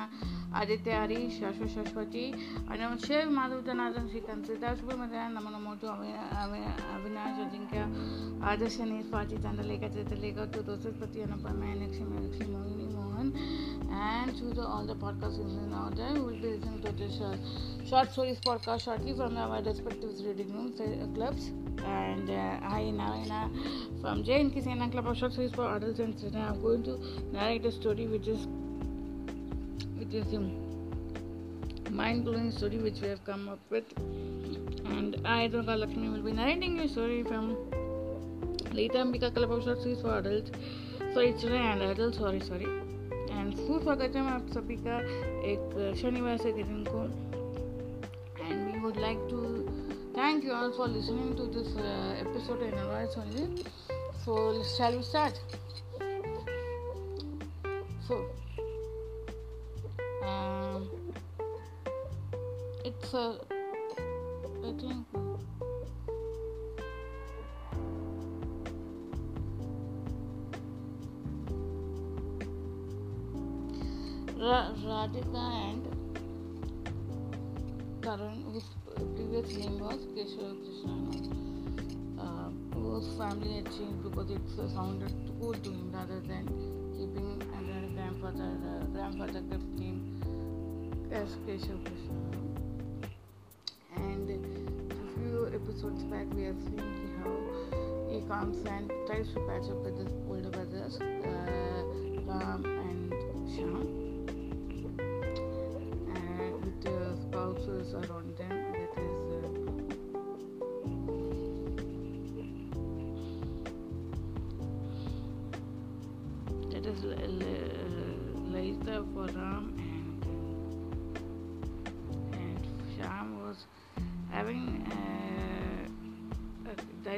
[0.55, 2.33] Aditya Hari शाश्व Saraswati
[2.71, 7.75] Anam Shiv, Madhav Janardan Shrikant, Sita Shubh Madhya num NaMo to Avinash Ajink
[8.43, 13.29] आदर्श नहीं स्वाति चंद्र लेखा चित्र लेखा टू दो Saraswati Anupam Lakshmi Lakshmi, Mohini, Mohan
[13.93, 16.41] and to the all the podcast in order will
[20.13, 23.50] be and uh, hi Narayana
[24.02, 26.98] from Jain Kisena Club of Short Stories for Adults and today I'm going to
[27.32, 28.48] narrate a story which is
[29.98, 30.42] which is a
[31.92, 33.86] mind-blowing story which we have come up with
[34.86, 37.56] and I Durga Lakshmi will be narrating a story from
[38.72, 40.52] Lita Ambika Club of Short Stories for Adults
[41.14, 42.68] sorry children and adults sorry sorry
[43.34, 44.98] and food स्वागत है आप सभी का
[45.52, 47.00] एक शनिवार से दिन को
[48.44, 49.40] and we would like to
[50.19, 53.65] Thank you all for listening to this uh, episode in advance only.
[54.25, 55.41] So, shall we start?
[58.05, 58.27] So,
[60.27, 60.91] um,
[62.85, 63.39] it's a,
[84.19, 86.45] because it uh, sounded good to him rather than
[86.97, 90.01] keeping under grandfather uh, grandfather kept name
[91.13, 92.19] as Keshava Krishna.
[93.97, 96.83] And a few episodes back, we have seen
[97.23, 101.05] how he comes and tries to patch up with his older brothers, uh,
[102.27, 103.13] Ram and
[103.55, 104.09] Sham
[107.29, 108.28] spouses around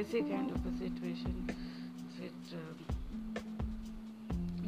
[0.00, 1.50] dicey kind of a situation
[2.20, 2.76] with um,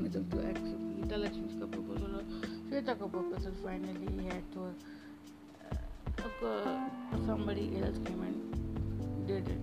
[0.03, 2.25] with to accept Gita Lakshmi's proposal or
[2.71, 4.75] Shweta proposal finally he had to
[6.45, 6.77] uh,
[7.27, 9.61] somebody else came and did it.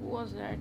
[0.00, 0.58] Who was that?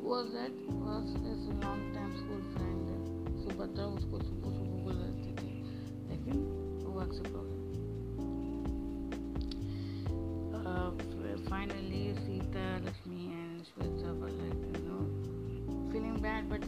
[0.00, 0.52] Who was that?
[0.68, 2.82] Was his long time school friend
[3.42, 4.65] Subhadra उसको सुबह
[6.97, 7.45] works abroad.
[10.65, 10.89] Uh,
[11.47, 16.63] finally, Sita, Lakshmi, and Shweta were like, you know, feeling bad, but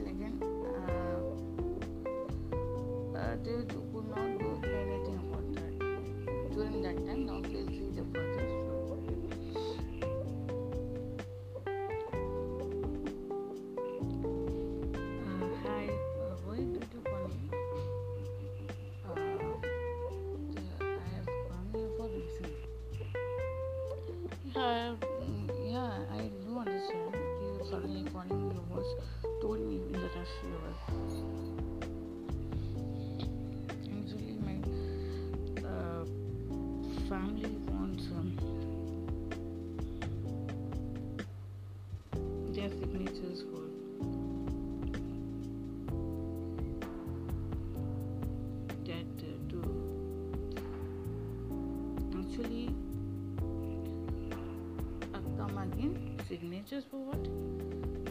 [56.69, 57.23] signatures for what?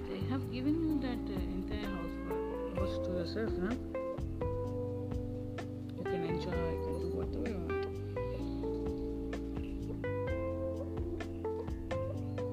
[0.09, 2.37] They have given you that uh, entire house for
[2.81, 3.75] house to yourself, huh?
[5.97, 7.87] You can enjoy, you can do whatever you want.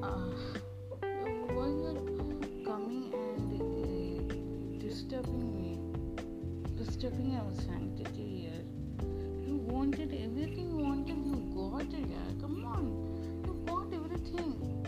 [0.03, 0.29] Uh,
[1.53, 2.01] why you are
[2.65, 5.71] coming and uh, disturbing me,
[6.75, 8.63] disturbing our sanctity here?
[9.47, 12.41] You wanted everything you wanted, you got it, yeah.
[12.41, 12.85] Come on,
[13.45, 14.84] you got everything.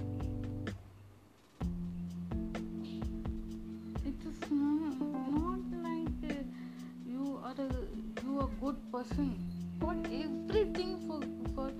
[9.07, 9.39] Person.
[9.79, 11.21] Got everything for
[11.53, 11.71] for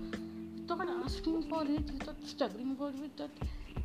[0.76, 3.30] without asking for it, without struggling for it, without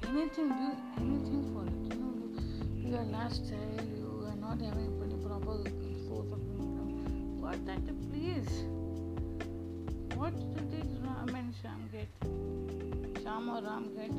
[0.10, 1.94] anything, do anything for it.
[1.94, 5.64] You know, you, are last child, you are not having any proper
[6.08, 7.42] source of income.
[7.42, 8.66] What that please?
[10.16, 10.34] What
[10.70, 12.10] did Ram and Sham get?
[13.24, 14.12] Sham or Ram get?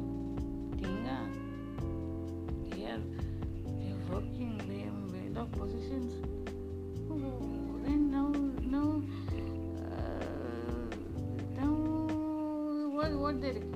[0.83, 1.19] Tinga.
[2.71, 3.01] They are
[3.79, 6.34] they are working, they made of positions.
[13.45, 13.74] derim.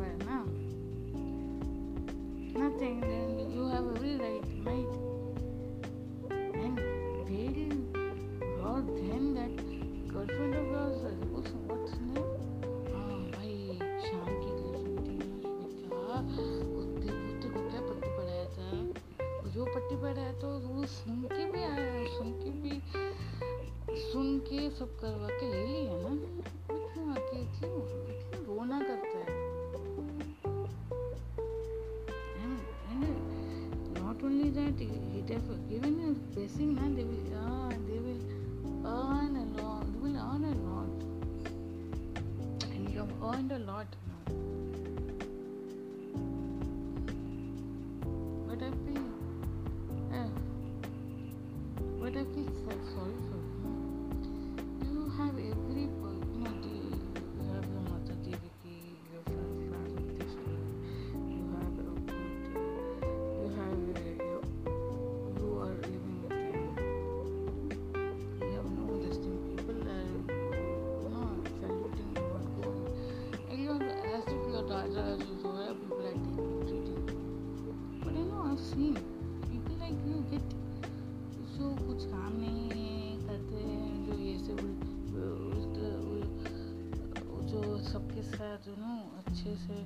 [89.49, 89.77] अच्छे से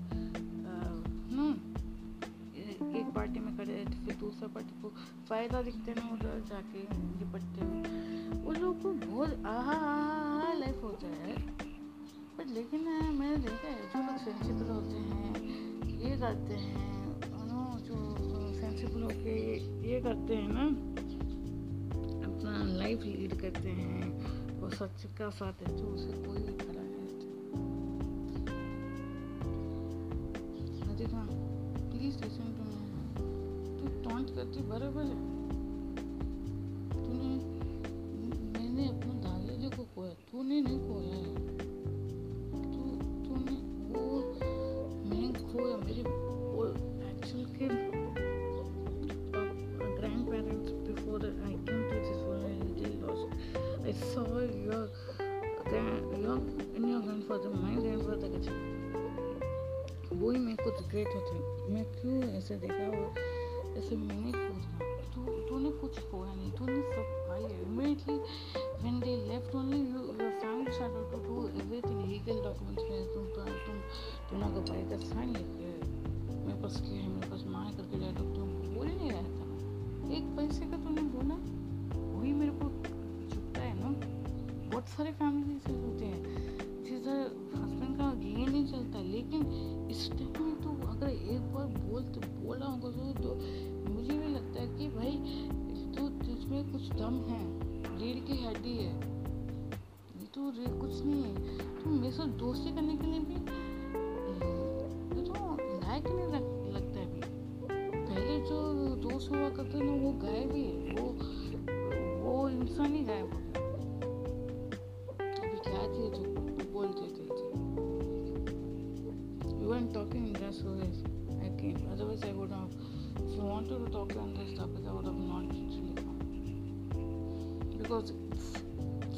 [2.98, 4.88] एक party में करे फिर दूसरा party को
[5.29, 7.83] फ़ायदा दिखते ना उधर जाके ये पट्टे में
[8.44, 11.37] उन लोगों को बहुत आहा आहा लाइफ होता है।
[12.38, 12.81] बट लेकिन
[13.18, 15.33] मैंने देखा है, जो लोग सेंसिबल होते हैं,
[16.01, 16.81] ये करते हैं
[17.48, 17.96] नो जो
[18.61, 19.37] सेंसिबल होके
[19.90, 20.66] ये करते हैं ना,
[22.27, 26.40] अपना लाइफ लीड करते हैं, और सच का साथ है जो उसे कोई
[84.96, 85.32] Sorry, fam.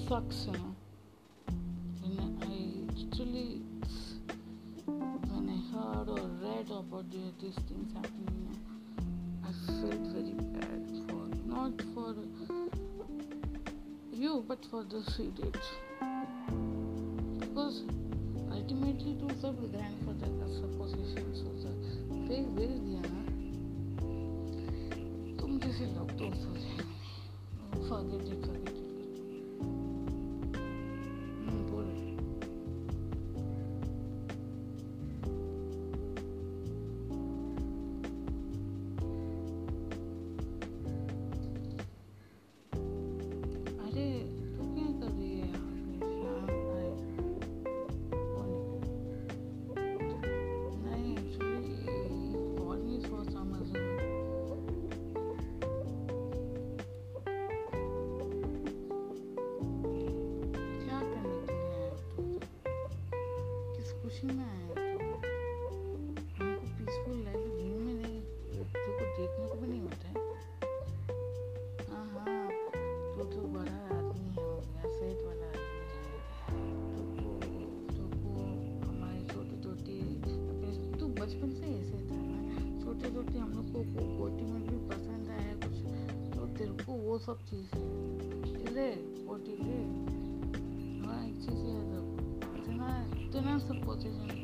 [0.08, 0.74] sucks, you know.
[2.02, 3.62] When I truly,
[4.86, 8.58] when I heard or read about these things happening,
[9.42, 12.14] I felt very bad for not for
[14.12, 15.68] you, but for the idiots.
[17.38, 17.82] Because
[18.52, 20.43] ultimately, it was our grandfather
[64.24, 65.06] में आया तो
[66.36, 68.20] हमको peaceful life जीने में नहीं
[68.54, 70.12] को देखने को भी नहीं है
[71.90, 72.48] हाँ। हाँ
[73.16, 76.18] तो तो बड़ा आदमी है हो गया सेहत वाला आदमी है
[76.94, 77.02] तो
[77.92, 78.46] तो को
[78.86, 79.98] हमारे छोटे छोटे
[80.98, 82.20] तो बचपन से ऐसे था
[82.80, 85.76] छोटे छोटे हम लोग को कोटी में भी पसंद आया कुछ
[86.34, 87.76] तो तेरे को वो सब चीज़
[88.74, 88.90] ले
[89.26, 90.03] कोटी ले
[93.34, 94.36] इतना इतना सब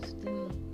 [0.00, 0.69] कुछ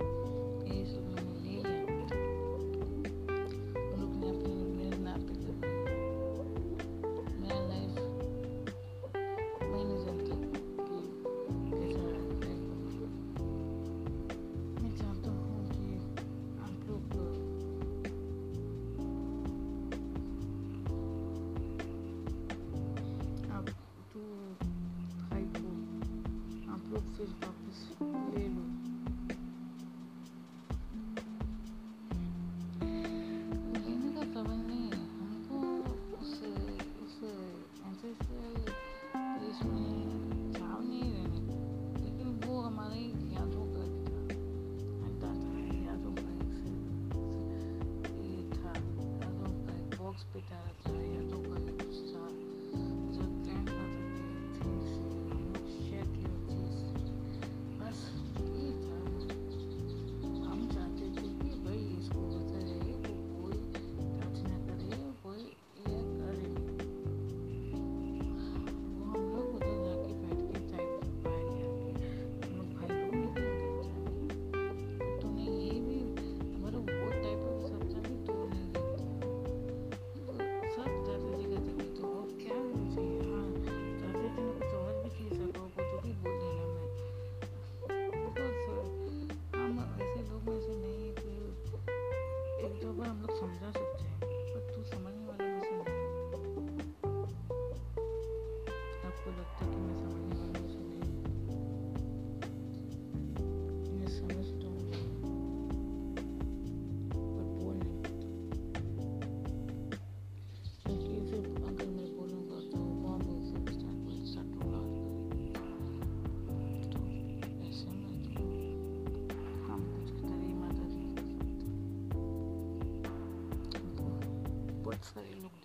[125.17, 125.56] Incredible.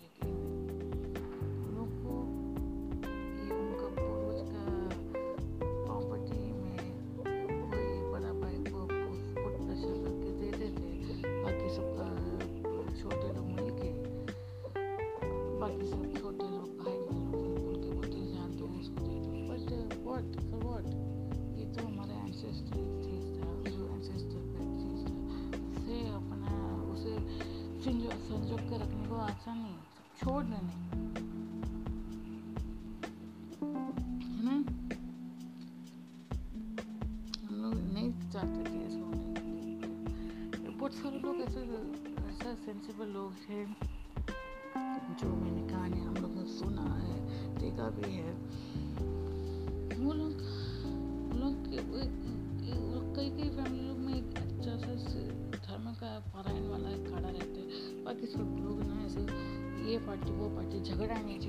[27.83, 29.79] संजो संजो के रखने को आसान नहीं है
[30.17, 30.75] छोड़ देने
[37.47, 41.59] हम लोग नहीं चाहते कि ऐसा होने बहुत सारे लोग ऐसे,
[42.29, 43.65] ऐसा सेंसिबल लोग हैं
[45.21, 47.17] जो मैंने कहा हम लोग ने सुना है,
[47.59, 48.33] देखा भी है।
[60.83, 61.39] ジャグラーに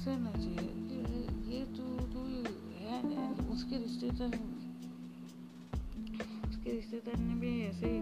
[0.00, 0.98] ऐसे ना चाहिए कि
[1.54, 2.20] ये तो तो
[2.78, 4.28] है उसके रिश्तेदार
[6.48, 7.98] उसके रिश्तेदार ने भी ऐसे ही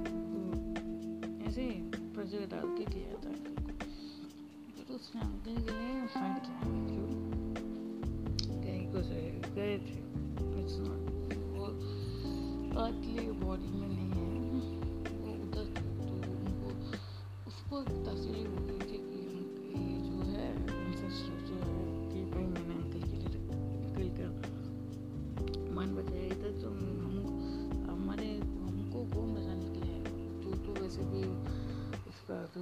[1.47, 1.83] ऐसे ही
[2.15, 3.33] प्रजा डाल के दिया था।
[4.89, 7.09] तो उसने अंकल गए फाइट किया। क्यों
[8.63, 9.07] कहीं कुछ,
[9.55, 10.08] गए थे।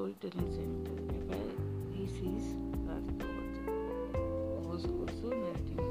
[0.00, 0.96] storytelling center
[1.28, 1.52] where
[1.92, 3.52] he sees Rajput
[4.64, 5.89] was also narrating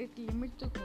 [0.00, 0.79] एक लिमिट तो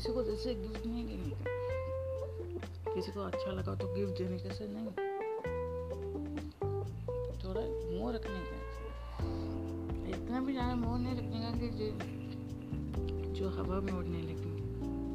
[0.00, 4.54] किसी को जैसे गिफ्ट नहीं देने का। किसी को अच्छा लगा तो गिफ्ट देने के
[4.54, 4.86] से नहीं।
[7.42, 8.56] थोड़ा मोह रखने का
[10.10, 11.68] इतना भी ज़्यादा मोह नहीं रखने का कि
[13.40, 14.52] जो हवा में उड़ने लगे।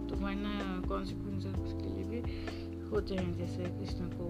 [0.08, 0.54] तो वरना
[0.88, 2.20] कॉन्सिक्वेंसेस उसके लिए भी
[2.90, 4.26] होते हैं। जैसे कृष्ण को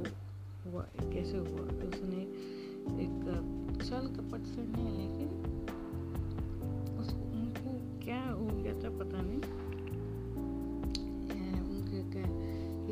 [0.65, 1.67] हुआ, कैसे हुआ?
[1.67, 2.21] तो उसने
[3.03, 3.19] एक
[3.83, 5.29] छल कपट से नहीं लेकिन
[6.99, 9.64] उसको, उनको क्या हो गया था पता नहीं।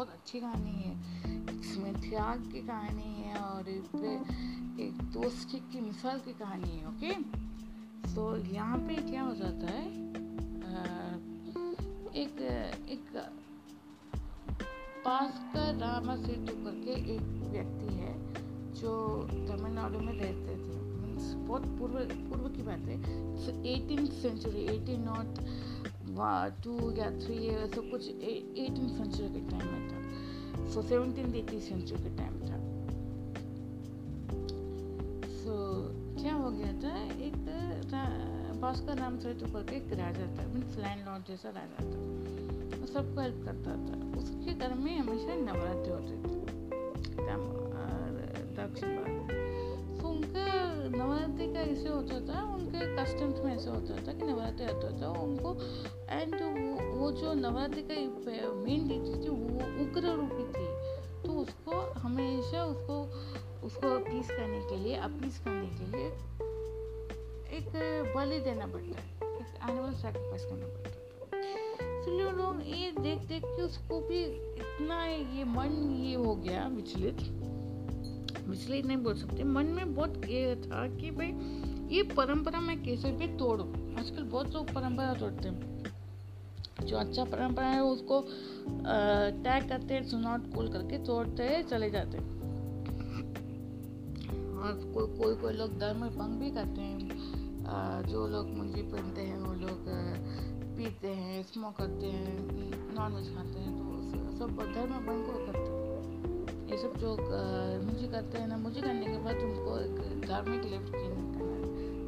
[0.00, 0.92] बहुत अच्छी कहानी है।
[1.60, 7.10] इसमें त्याग की कहानी है और एक दोस्ती की मिसाल की कहानी है, ओके?
[8.14, 8.22] तो
[8.54, 9.84] यहाँ पे क्या हो जाता है?
[12.14, 12.40] एक
[12.88, 13.10] एक
[15.04, 18.14] पास का रामा सेतु करके एक व्यक्ति है
[18.74, 18.92] जो
[19.26, 21.98] तमिलनाडु में रहते थे। मीन्स बहुत पूर्व
[22.30, 22.98] पूर्व की बात है।
[23.74, 25.44] Eighteen century eighteen not
[26.64, 31.60] two या थ्री ईयर्स तो कुछ एटीन सेंचुरी के टाइम में था। सो सेवनटीन एटी
[31.60, 32.58] सेंचुरी के टाइम था।
[35.34, 35.54] सो
[36.20, 36.94] क्या हो गया था?
[37.26, 37.38] एक
[38.60, 41.98] भास्कर नाम से तो करके एक राजा था मीन्स लैंड लॉर्ड जैसा राजा था।
[42.80, 46.38] वो सबको हेल्प करता था। उसके घर में हमेशा नवरात्रि होते थे।
[48.56, 49.49] दक्षिण भारत तो
[50.20, 50.46] उनका
[50.98, 55.08] नवरात्रि का ऐसे होता था उनके कस्टम्स में ऐसे होता था कि नवरात्रि आता था
[55.20, 55.52] उनको
[56.10, 57.94] एंड वो, वो जो नवरात्रि का
[58.54, 60.68] मेन डिश थी वो उग्र रूपी थी।
[61.22, 62.96] तो उसको हमेशा उसको
[63.66, 66.06] उसको पीस करने के लिए अपीस करने के लिए
[67.58, 71.54] एक बलि देना पड़ता है एक एनिमल सेक्रीफाइस करना पड़ता है
[72.00, 74.22] इसलिए लोग ये देख देख के उसको भी
[74.64, 77.20] इतना ये मन ये हो गया विचलित।
[78.50, 81.28] विचलित नहीं बोल सकते मन में बहुत ये था कि भाई
[81.96, 83.64] ये परंपरा मैं कैसे भी तोड़ू।
[83.98, 88.20] आजकल बहुत लोग परंपरा तोड़ते हैं। जो अच्छा परंपरा है उसको
[89.42, 92.28] टैग करते हैं सुनॉट कूल करके तोड़ते हैं चले जाते हैं।
[94.60, 96.98] और को, कोई कोई लोग धर्म भंग भी करते हैं।
[98.06, 99.84] जो लोग मुंजी पहनते हैं वो लोग
[100.76, 105.69] पीते हैं स्मोक करते हैं नॉनवेज खाते हैं तो सब धर्म भंग को करते हैं
[106.70, 107.10] ये सब जो
[107.84, 110.92] मुझे करते हैं ना, मुझे करने के बाद तुमको एक धार्मिक लिफ्ट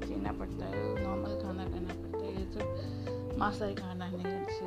[0.06, 4.64] जीना पड़ता है नॉर्मल खाना करना पड़ता है, ये सब मांसाहारी खाना नहीं अच्छे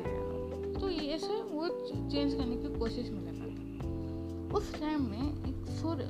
[0.80, 1.68] तो ये ऐसे वो
[2.10, 6.02] चेंज करने की कोशिश में लगा था उस टाइम में एक सुर,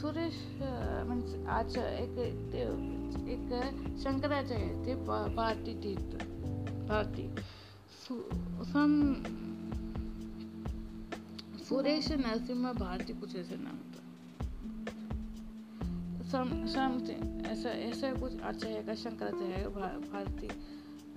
[0.00, 0.36] सुरेश
[1.08, 2.18] मीन्स आज एक
[3.34, 3.50] एक
[4.02, 4.94] शंकराचार्य थे
[5.36, 6.10] भारती तीर्थ,
[6.88, 7.24] भारती।
[8.72, 8.90] सम
[11.72, 14.00] सुरेश नरसिम्हा भारती कुछ ऐसे नाम था
[16.30, 16.96] सम सम
[17.48, 19.68] ऐसा ऐसा कुछ आचार्य का शंकराचार्य
[20.02, 20.48] भारती,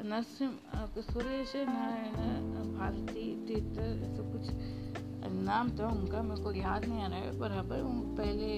[0.03, 0.53] नरसिंह
[1.01, 4.45] सुरेश नारायण भारती, तीर्थ, ऐसा कुछ
[5.33, 7.83] नाम था उनका मेरे को याद नहीं आ रहा है, बराबर
[8.17, 8.49] पहले,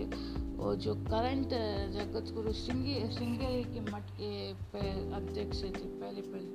[0.58, 1.58] वो जो करंट
[1.98, 4.32] जगत गुरु श्रृंगी श्रृंगेरी के मठ के
[5.16, 6.50] अध्यक्ष थे, पहले पहले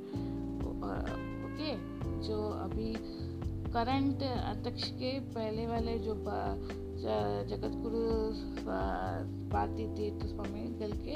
[1.42, 1.70] ओके,
[2.22, 2.88] जो अभी
[3.74, 6.14] करंट अध्यक्ष के पहले वाले जो
[7.50, 8.00] जगत गुरु
[9.50, 11.14] भारती तीर्थ स्वामी दल के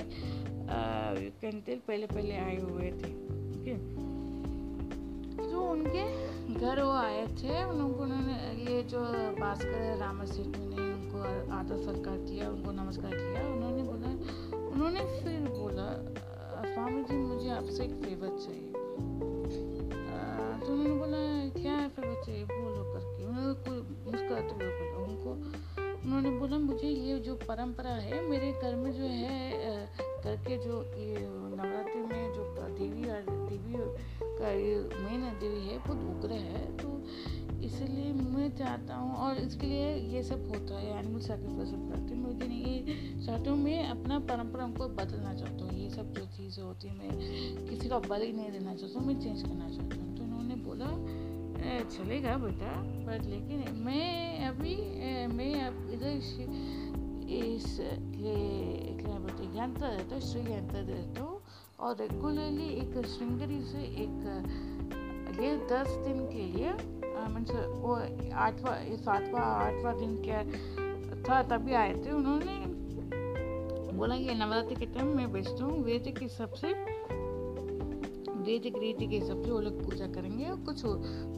[0.70, 3.10] कहते पहले पहले आए हुए थे
[3.50, 3.74] ओके
[5.50, 6.04] जो उनके
[6.54, 9.00] घर वो आए थे उन्होंने, ये जो
[9.40, 11.18] भास्कर रामा सेठ ने उनको
[11.54, 14.10] आदर सत्कार किया, उनको नमस्कार किया, उन्होंने बोला,
[14.58, 15.88] उन्होंने फिर बोला
[16.72, 18.72] स्वामी जी, मुझे आपसे एक फेवर चाहिए।
[20.56, 21.18] तो उन्होंने बोला
[21.62, 22.44] क्या है फिर बच्चे?
[22.44, 25.30] बोलो करके उन्होंने कोई मुस्कुराते हुए बोला उनको।
[26.06, 29.88] उन्होंने बोला, मुझे ये जो परंपरा है, मेरे घर में जो है
[30.24, 32.44] करके जो ये नवरात्रि में जो
[32.78, 33.02] देवी
[33.48, 33.74] देवी
[34.38, 36.88] का ये मेन देवी है बहुत उग्र है। तो
[37.66, 42.20] इसलिए मैं चाहता हूँ, और इसके लिए ये सब होता है एनिमल सेक्रीफाइस करते हैं।
[42.22, 46.62] मुझे ये चाहता हूँ मैं अपना परंपरा को बदलना चाहता हूँ। ये सब जो चीज़ें
[46.64, 49.96] होती हैं, मैं किसी का बल ही नहीं देना चाहता हूँ मैं चेंज करना चाहता
[49.96, 50.15] हूँ।
[50.76, 52.72] बोला चलेगा बेटा
[53.06, 54.74] बट लेकिन मैं अभी
[55.36, 56.12] मैं अब इधर
[57.36, 61.40] इस क्या बोलते यंत्र रहता हूँ श्री यंत्र रहता हूँ,
[61.80, 64.18] और रेगुलरली एक श्रृंगरी से एक,
[65.40, 66.72] ये दस दिन के लिए
[67.34, 67.50] मीन्स
[67.82, 67.94] वो
[68.36, 70.42] आठवा सातवा, आठवा दिन क्या
[71.24, 72.54] था, तभी आए थे उन्होंने,
[73.96, 76.72] बोला ये नवरात्रि के टाइम मैं बेचता हूँ वैदिक हिसाब से
[78.46, 80.82] वैदिक रीति के हिसाब से वो लोग पूजा करेंगे और कुछ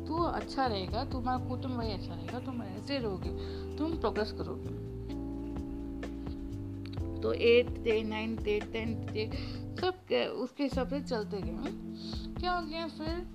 [0.08, 3.30] तो अच्छा रहेगा तुम्हारा कुटुंब वही अच्छा रहेगा, तुम ऐसे रहोगे,
[3.76, 4.76] तुम प्रोग्रेस करोगे।
[7.20, 9.30] तो eighth day ninth day tenth day
[9.80, 9.94] सब
[10.38, 11.72] उसके हिसाब से चलते गए
[12.34, 13.26] क्या हो गया फिर?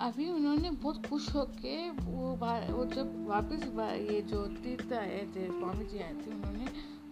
[0.00, 2.30] अभी उन्होंने बहुत खुश होके वो
[2.70, 3.62] वो जब वापस
[4.10, 6.66] ये जो तीर्थ आए थे, स्वामी जी आए थे, उन्होंने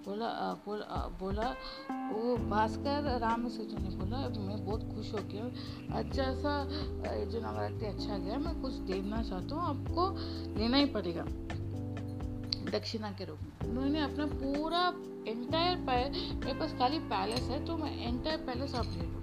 [0.04, 0.28] बोला
[0.64, 1.48] बोला बोला,
[2.12, 5.44] वो भास्कर राम सेतु ने बोला, मैं बहुत खुश हो गया
[5.98, 6.54] अच्छा सा
[7.26, 10.10] जो नवरात्रि अच्छा गया, मैं कुछ देना चाहता हूँ, आपको
[10.58, 11.24] लेना ही पड़ेगा।
[12.70, 14.82] दक्षिणा के रूप में। उन्होंने अपना पूरा
[15.28, 19.22] एंटायर मेरे पास खाली पैलेस है तो मैं एंटायर पैलेस आप ले लूँ।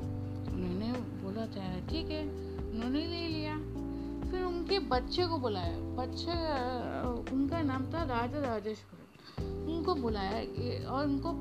[0.50, 0.92] उन्होंने
[1.24, 2.24] बोला था ठीक है।
[2.70, 3.56] उन्होंने ले लिया।
[4.32, 6.32] फिर उनके बच्चे को बुलाया। बच्चे
[7.36, 8.99] उनका नाम था राजा राजेश्वर।
[9.90, 11.32] उनको बुलाया और उनको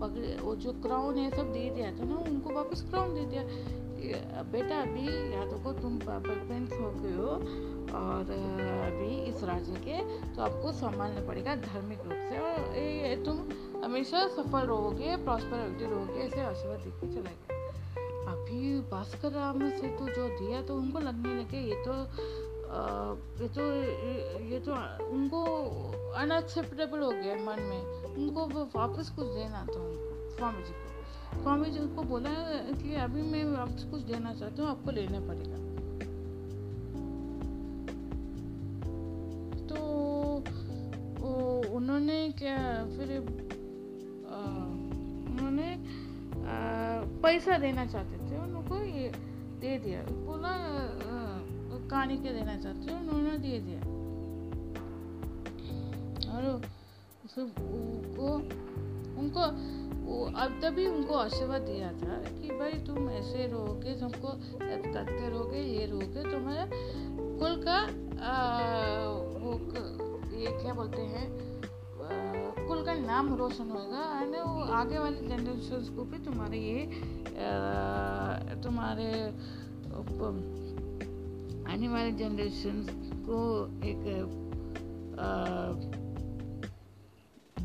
[0.00, 3.42] पकड़े, वो जो क्राउन है सब दे दिया था ना, उनको वापस क्राउन दे दिया
[4.52, 7.28] बेटा अभी या तो को तुम प्रिंस हो गए हो
[7.98, 8.30] और,
[8.86, 9.98] अभी इस राज्य के
[10.34, 13.36] तो आपको संभालना पड़ेगा धार्मिक रूप से। और ये तुम
[13.84, 17.56] हमेशा सफल रहोगे प्रॉस्परिटी रहोगे, ऐसे आशीर्वाद देख चला गया।
[18.32, 21.94] अभी भास्कर राम से तो जो दिया तो उनको लगने लगे, ये तो
[22.68, 23.62] ये तो
[24.44, 24.72] ये तो
[25.04, 25.44] उनको
[26.18, 31.70] अनएक्सेप्टेबल हो गया मन में। उनको वापस कुछ देना था उनको, स्वामी जी को। स्वामी
[31.70, 32.30] जी को बोला
[32.74, 35.58] कि अभी मैं वापस कुछ देना चाहती हूँ, आपको लेना पड़ेगा।
[39.68, 39.78] तो
[41.76, 42.56] उन्होंने क्या
[42.88, 43.08] फिर
[45.30, 45.68] उन्होंने
[47.22, 49.08] पैसा देना चाहते थे, उनको ये
[49.60, 50.54] दे दिया। बोला
[51.90, 52.98] कहानी के देना चाहते हो?
[52.98, 53.80] उन्होंने दे दिया।
[56.28, 56.42] और
[57.36, 58.28] उनको
[59.20, 59.40] उनको
[60.08, 64.28] अब तभी उनको आशीर्वाद दिया था कि भाई तुम ऐसे रहोगे तुमको
[64.60, 66.64] करते रहोगे ये रहोगे तुम्हारा
[67.40, 67.78] कुल का
[69.36, 69.52] वो
[70.38, 71.26] ये क्या बोलते हैं
[72.68, 76.80] कुल का नाम रोशन होगा एंड वो आगे वाले जनरेशन को भी तुम्हारे ये
[78.62, 79.08] तुम्हारे
[81.68, 82.84] आने वाले जनरेशन
[83.28, 83.38] को
[83.84, 84.04] एक
[85.18, 85.97] आ,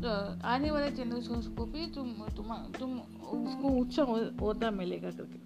[0.06, 2.46] आने वाले जनरेशन को भी तुम तुम
[2.78, 4.02] तुम उसको ऊँचा
[4.40, 5.38] होता मिलेगा करके।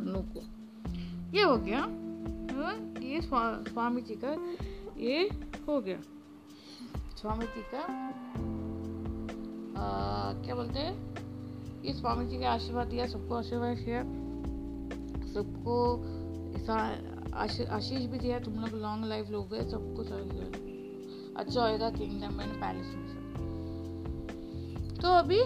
[0.00, 0.40] उन लोग को।
[1.36, 1.80] ये हो गया।
[2.56, 4.32] हाँ, ये स्वा, स्वामी जी का
[5.00, 5.28] ये
[5.68, 6.00] हो गया।
[7.16, 7.82] स्वामी जी का
[9.76, 9.84] आ,
[10.42, 10.94] क्या बोलते हैं?
[11.84, 14.02] ये स्वामी जी का आशीर्वाद दिया सबको आशीर्वाद किया
[15.34, 15.74] सबको
[17.76, 20.08] आशीष भी दिया तुम लोग लॉन्ग लाइफ लोग गए सब कुछ
[21.36, 23.15] अच्छा होएगा किंगडम एंड पैलेस में।
[25.02, 25.38] तो अभी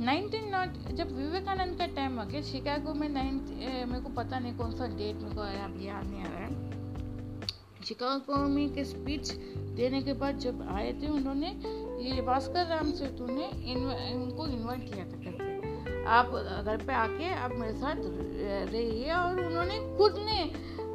[0.00, 3.50] नाइनटीन नॉट, जब विवेकानंद का टाइम आ गया, शिकागो में नाइन्थ
[3.88, 6.38] मेरे को पता नहीं कौन सा डेट मेरे को आया अभी याद नहीं आ रहा
[6.38, 9.32] है। शिकागो में के स्पीच
[9.76, 11.48] देने के बाद जब आए थे उन्होंने,
[12.04, 13.46] ये भास्कर राम सेतु ने
[14.14, 15.50] उनको इन्वाइट किया था पे
[16.10, 16.30] आप
[16.64, 17.96] घर पे आके आप मेरे साथ
[18.72, 20.38] रहिए और उन्होंने खुद ने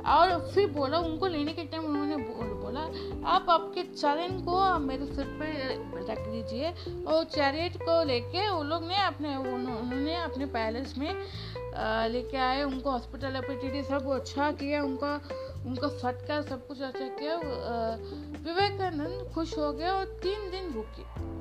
[0.08, 2.82] और फिर बोला, उनको लेने के टाइम उन्होंने बोला,
[3.30, 5.52] आप आपके चरण को मेरे सिर पे
[6.04, 6.72] रख दीजिए।
[7.04, 11.14] और चैरियट को लेके वो लोग ने अपने उन्होंने अपने पैलेस में
[12.10, 15.14] लेके आए, उनको हॉस्पिटल हॉस्पिटलिटी सब अच्छा किया, उनका
[15.68, 17.36] उनका सटका सब कुछ अच्छा किया।
[18.46, 21.36] विवेकानंद खुश हो गया और तीन दिन रुके।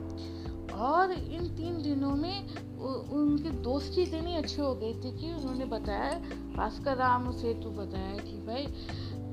[0.76, 2.48] और इन तीन दिनों में
[2.78, 6.18] उनकी दोस्ती इतनी अच्छी हो गई थी कि उन्होंने बताया,
[6.56, 8.66] भास्कर राम सेतु बताया कि भाई,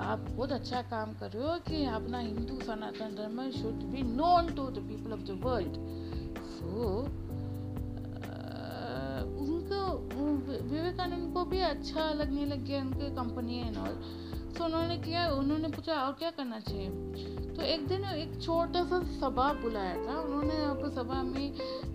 [0.01, 4.53] आप बहुत अच्छा काम कर रहे हो कि अपना हिंदू सनातन धर्म should be known
[4.53, 5.75] to the people of the world
[6.53, 6.99] so
[9.43, 9.81] उनको
[10.69, 13.95] विवेकानंद को भी अच्छा लगने लग गया उनकी कंपनी एंड ऑल
[14.53, 16.89] तो उन्होंने किया उन्होंने पूछा और क्या करना चाहिए?
[17.53, 21.47] तो एक दिन एक छोटा सा सभा बुलाया था। उन्होंने यहाँ सभा में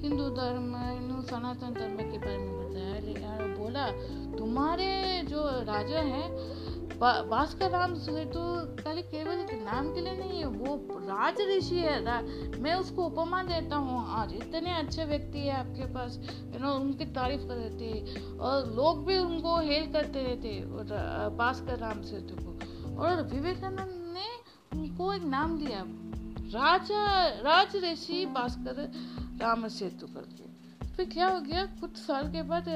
[0.03, 3.87] हिंदू धर्म हिंदू सनातन धर्म के बारे में बताया। बोला
[4.39, 4.89] तुम्हारे
[5.29, 6.29] जो राजा हैं
[6.99, 8.41] भास्कर राम सेतु
[8.77, 12.21] खाली केवल नाम के लिए नहीं है वो राज ऋषि है रा,
[12.61, 16.19] मैं उसको उपमा देता हूँ। आज इतने अच्छे व्यक्ति है आपके पास
[16.55, 20.61] यू नो उनकी तारीफ़ कर रहे थे और लोग भी उनको हेल करते रहते
[21.39, 22.48] भास्कर राम सेतु को।
[22.99, 24.29] और विवेकानंद ने
[24.73, 25.85] उनको एक नाम दिया।
[26.53, 27.05] राजा
[27.43, 28.77] राज ऋषि भास्कर
[29.41, 30.47] राम सेतु करके
[30.89, 31.65] फिर क्या हो गया?
[31.81, 32.69] कुछ साल के बाद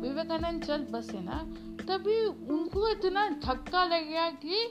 [0.00, 1.38] विवेकानंद चल बसे ना,
[1.84, 4.64] तभी उनको इतना धक्का लग गया कि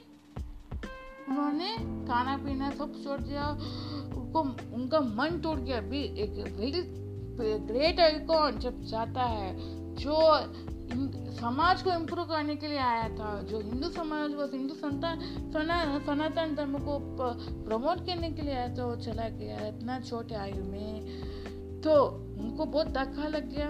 [1.30, 1.76] उन्होंने
[2.08, 4.41] खाना पीना सब छोड़ दिया, उनको,
[4.76, 6.34] उनका मन टूट गया। भी एक
[7.68, 9.56] ग्रेट आइकॉन जब जाता है,
[9.95, 10.16] जो
[11.34, 15.20] समाज को इम्प्रूव करने के लिए आया था। जो हिंदू समाज को हिंदू संतान
[16.06, 16.98] सनातन धर्म को
[17.64, 22.04] प्रमोट करने के लिए आया था, वो चला गया, इतना छोटे आयु में। तो
[22.40, 23.70] उनको बहुत धक्का लग गया।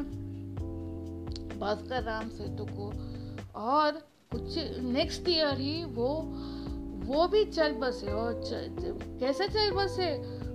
[1.59, 2.91] भास्कर राम सेतु को।
[3.59, 3.91] और
[4.31, 6.09] कुछ नेक्स्ट ईयर ही वो
[7.03, 8.41] वो भी चल बसे, और
[9.19, 10.05] कैसे चल बसे?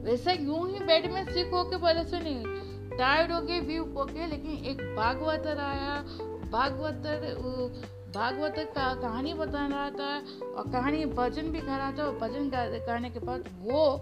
[0.03, 4.05] वैसे यूँ ही बेड में सिक होके बोले से नहीं टायर्ड हो गए वीक हो
[4.05, 5.97] गए, लेकिन एक भागवतर आया
[6.51, 7.34] भागवतर
[8.14, 12.51] भागवत का कहानी बता रहा था और कहानी भजन भी गा रहा था और भजन
[12.55, 13.96] करने के बाद वो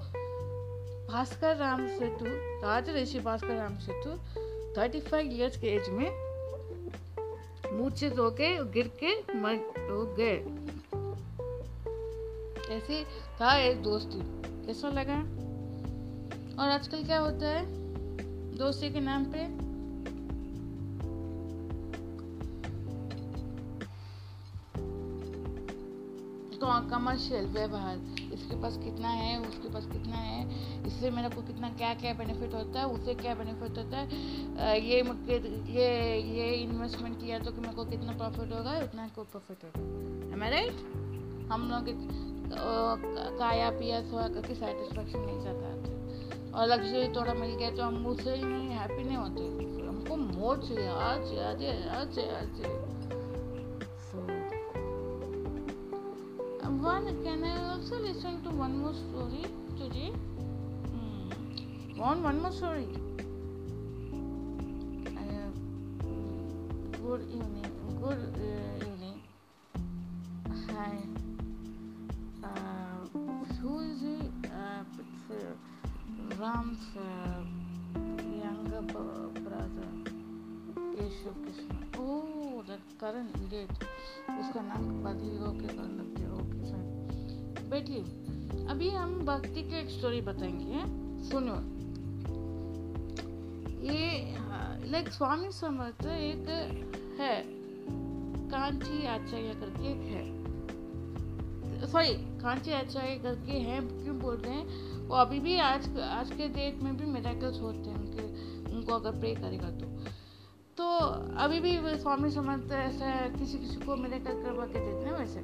[1.12, 2.24] Bhaskar Ram Setu,
[2.66, 4.10] Raj Rishi Bhaskar Ram Setu
[4.80, 6.26] thirty five years के एज में
[7.72, 9.54] मूर्छित होके गिर के मर,
[9.90, 10.36] हो गए।
[12.76, 13.04] ऐसे
[13.40, 14.18] था एक दोस्ती।
[14.66, 15.18] कैसा लगा?
[16.62, 17.66] और आजकल क्या होता है?
[18.56, 19.65] दोस्ती के नाम पे
[26.90, 27.96] कमर्शियल व्यवहार
[28.34, 29.38] इसके पास कितना है?
[29.40, 30.84] उसके पास कितना है?
[30.86, 32.86] इससे मेरे को कितना क्या क्या बेनिफिट होता है?
[32.86, 34.06] उसे क्या बेनिफिट होता है?
[34.80, 35.02] ये
[35.74, 35.88] ये
[36.30, 38.78] ये इन्वेस्टमेंट किया तो कि मेरे को कितना प्रॉफिट होगा?
[38.84, 41.84] उतना को प्रॉफिट होगा। है राइट हम लोग
[43.38, 45.66] खाया पिया सोया करके सेटिस्फेक्शन नहीं जाता
[46.58, 49.42] और लग्जरी थोड़ा मिल गया तो हम उससे नहीं हैप्पी नहीं होते।
[49.86, 51.64] हमको मोर चाहिए। आज आज
[51.96, 52.95] आज आज।
[56.86, 59.44] One can I also listen to one more story
[59.76, 60.12] today?
[60.92, 61.98] Hmm.
[61.98, 62.86] One one more story.
[65.22, 65.50] Uh,
[67.02, 67.66] good evening.
[68.04, 69.18] Good uh, evening.
[70.70, 70.94] Hi.
[72.44, 73.02] Uh,
[73.60, 74.18] who is he?
[74.46, 74.84] Uh,
[75.34, 75.56] uh,
[76.38, 77.42] Ram's uh,
[78.44, 79.88] younger brother.
[81.02, 81.78] Yeshu Krishna.
[81.98, 83.70] Oh, that current idiot.
[84.40, 88.02] उसका नाम हो के कर लगते हो बैठिए
[88.66, 91.76] अभी हम भक्ति की एक स्टोरी बताएँगे सुनो।
[93.92, 94.36] ये
[94.90, 96.48] लाइक स्वामी समर्थ एक
[97.20, 97.44] है,
[98.50, 100.36] कांची आचार्य करके एक है।
[101.92, 104.96] सॉरी कांची आचार्य करके है, क्यों बोल रहे हैं?
[105.08, 108.22] वो अभी भी आज आज के डेट में भी मेराकल्स होते हैं, उनके,
[108.74, 109.86] उनको अगर प्रे करेगा तो।
[110.76, 110.98] तो
[111.36, 115.40] अभी भी स्वामी समर्थ ऐसा किसी किसी को मेरेकल करवा के देते हैं वैसे?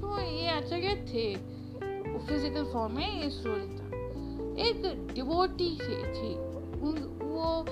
[0.00, 1.34] तो ये आचार्य थे?
[2.18, 3.84] फ़िज़िकल फॉर्म में ये स्टोरी था
[4.60, 4.82] एक
[5.14, 6.34] डिवोटी थी
[6.80, 7.64] उन, वो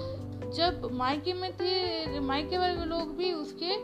[0.53, 3.77] जब मायके में थे, मायके वाले लोग भी उसके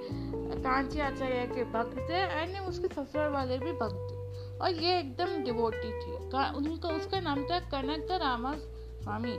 [0.63, 4.17] कांची आचार्य के भक्त थे, एंड उसके ससुराल वाले भी भक्त थे।
[4.59, 8.55] और ये एकदम डिवोटी थी। उनका, उसका नाम था कनक रामा
[9.03, 9.37] स्वामी।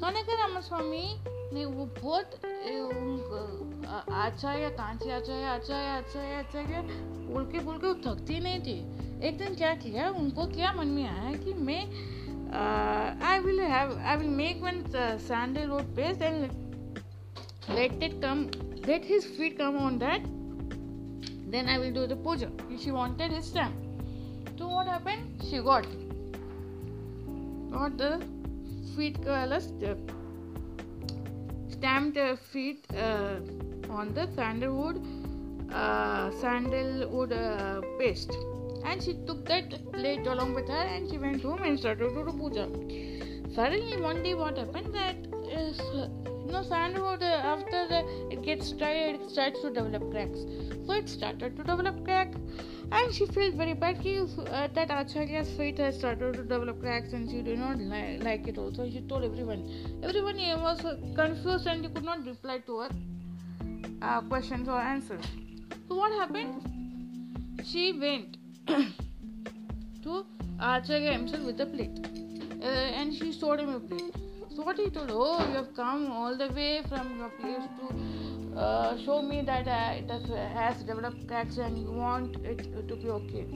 [0.00, 1.04] कनक रामा स्वामी
[1.54, 2.34] ने वो बहुत
[4.10, 6.82] आचार्य, कांची आचार्य आचार्य आचार्य आचार्य
[7.36, 8.78] बोल के थकती नहीं थी।
[9.28, 11.82] एक दिन क्या किया, उनको क्या मन में आया कि मैं
[13.22, 14.82] I will have I will make one
[15.18, 16.42] sandal वो paste and
[17.70, 18.42] let it come
[18.86, 20.26] let his feet come on that
[21.50, 22.48] then I will do the puja
[22.84, 23.72] she wanted his time
[24.56, 25.84] तो what happen she got
[27.74, 28.20] got the
[28.96, 29.60] feet colour
[31.70, 32.18] stamp
[32.52, 32.92] feet
[33.90, 34.94] on the sandal wood
[35.72, 38.32] uh, sandalwood uh, paste
[38.84, 42.24] and she took that plate along with her and she went home and started to
[42.24, 42.66] do puja
[43.54, 45.16] suddenly one day what happened that
[45.62, 48.00] is you know sandalwood uh, after the,
[48.30, 50.40] it gets dry it starts to develop cracks
[50.86, 52.32] so it started to develop crack
[52.92, 57.12] and she felt very bad she, uh, that Acharya's feet has started to develop cracks
[57.12, 58.88] and she did not li- like it also.
[58.88, 59.68] She told everyone.
[60.04, 60.80] Everyone was
[61.16, 62.90] confused and he could not reply to her
[64.02, 65.24] uh, questions or answers.
[65.88, 66.62] So what happened?
[67.64, 68.38] She went
[70.02, 70.26] to
[70.60, 71.98] Acharya himself with a plate
[72.60, 74.14] uh, and she showed him a plate.
[74.54, 78.58] So what he told, oh, you have come all the way from your place to
[78.58, 82.96] uh, show me that uh, it has, has developed cracks and you want it to
[82.96, 83.46] be okay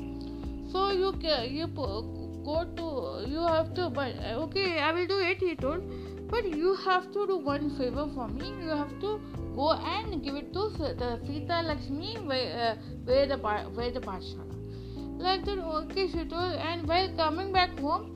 [0.70, 1.12] so you
[1.48, 5.82] you go to you have to but okay i will do it he told
[6.29, 9.19] but you have to do one favor for me you have to
[9.55, 10.69] go and give it to
[11.01, 12.75] the sita lakshmi where, uh,
[13.05, 14.55] where the where the pathshala
[15.17, 18.11] like that okay she told and while coming back home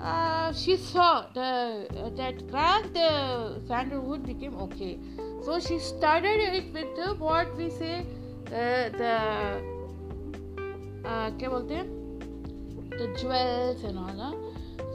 [0.00, 4.98] uh, she saw the uh, that crack the sandalwood became okay
[5.42, 8.06] so she started it with the, what we say
[8.46, 9.14] uh, the
[11.04, 12.06] uh, क्या बोलते हैं
[12.98, 14.39] the jewels and all that.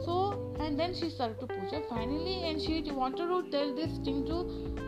[0.07, 0.17] So
[0.59, 4.37] and then she started to puja finally and she wanted to tell this thing to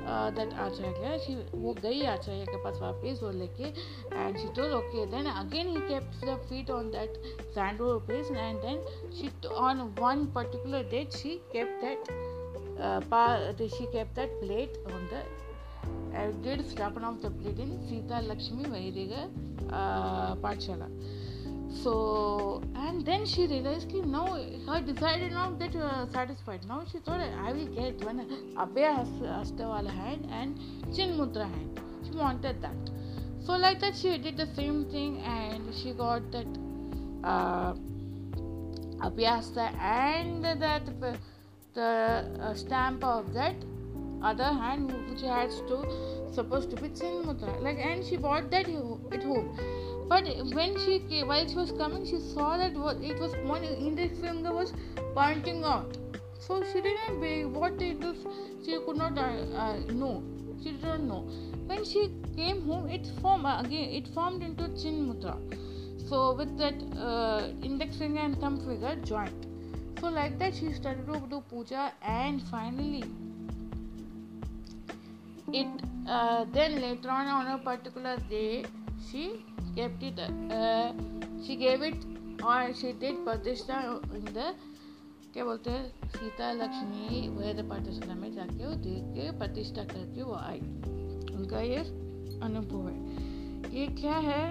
[0.07, 3.73] uh, that acharya she वो गई acharya के पास वापस वो लेके
[4.21, 7.19] and she told okay then again he kept the feet on that
[7.57, 8.79] sandalwood place and then
[9.19, 9.31] she
[9.67, 12.11] on one particular date she kept that
[12.79, 15.23] uh, pa, she kept that plate on the
[16.17, 19.29] I did स्थापना of the plate in Sita Lakshmi Vairiga
[19.71, 20.87] uh, Patshala.
[21.71, 24.25] So and then she realized that now
[24.67, 26.61] her desire did not get uh, satisfied.
[26.67, 30.57] Now she thought I will get one Abhaya Hasta hand and
[30.95, 31.79] Chin Mudra hand.
[32.03, 32.75] She wanted that.
[33.45, 36.47] So like that she did the same thing and she got that
[37.23, 37.73] uh,
[39.07, 40.81] Abhyasta and that
[41.73, 43.55] the uh, stamp of that
[44.21, 45.85] other hand which has to
[46.33, 47.61] supposed to be Chin Mudra.
[47.61, 49.57] Like and she bought that at home.
[50.09, 52.71] But when she came, while she was coming, she saw that
[53.09, 54.73] it was one index finger was
[55.13, 55.97] pointing out.
[56.39, 58.17] So she didn't be what it was.
[58.65, 60.23] She could not uh, uh, know.
[60.63, 61.21] She didn't know.
[61.67, 63.89] When she came home, it formed uh, again.
[63.89, 65.37] It formed into Chin Mudra.
[66.09, 69.45] So with that uh, index finger and thumb finger joint.
[69.99, 73.03] So like that, she started to do puja, and finally
[75.53, 75.67] it
[76.07, 78.65] uh, then later on on a particular day
[79.11, 79.43] she
[79.79, 80.91] kept it uh,
[81.43, 82.09] she gave it
[82.43, 83.77] or she did pratishtha
[84.15, 84.47] in the
[85.33, 86.09] क्या बोलते हैं?
[86.09, 90.59] सीता लक्ष्मी वेद पाठशाला में जाके वो देख के प्रतिष्ठा करके वो आई।
[91.35, 91.77] उनका ये
[92.43, 94.41] अनुभव है। ये क्या है?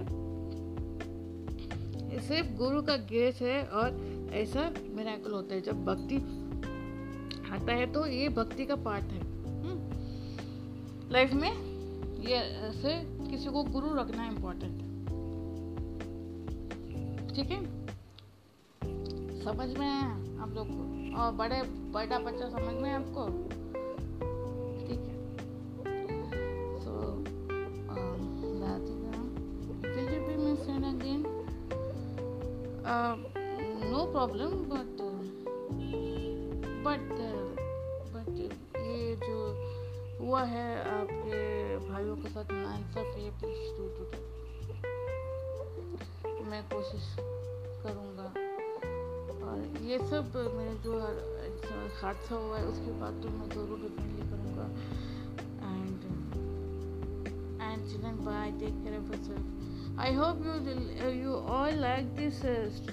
[2.28, 6.16] सिर्फ़ गुरु का ग्रेस है और ऐसा मेरा होता है। जब भक्ति
[7.52, 9.22] आता है तो ये भक्ति का पार्ट है।
[11.12, 11.52] लाइफ में
[12.28, 12.36] ये
[12.68, 12.94] ऐसे
[13.30, 14.88] किसी को गुरु रखना इम्पोर्टेंट है।
[17.39, 17.86] ठीक है?
[19.41, 21.20] समझ में है आप लोग को?
[21.20, 23.26] और बड़े बड़ा बच्चा समझ में आपको?
[24.86, 25.18] ठीक है।
[26.80, 27.18] सो
[34.09, 35.18] problem but uh,
[36.84, 37.51] but uh,
[38.12, 38.41] but
[38.80, 39.36] ये जो
[40.20, 44.17] हुआ है आपके भाइयों के साथ नाइंसाफी है प्लीज़ टू टू
[46.59, 47.04] मैं कोशिश
[47.82, 48.24] करूँगा।
[49.48, 50.94] और ये सब मेरे जो
[52.00, 54.66] हादसा हुआ है, उसके बाद तो मैं ज़रूर डिफेंडली करूँगा।
[55.74, 56.00] And
[57.62, 62.42] and children bye take care of sir I hope you you all like this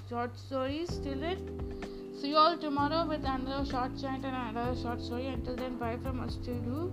[0.10, 1.44] short story still it
[2.22, 6.24] see all tomorrow with another short chat and another short story until then bye from
[6.26, 6.90] us to do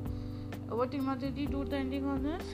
[0.77, 2.53] What did Madhuri do at the ending of this?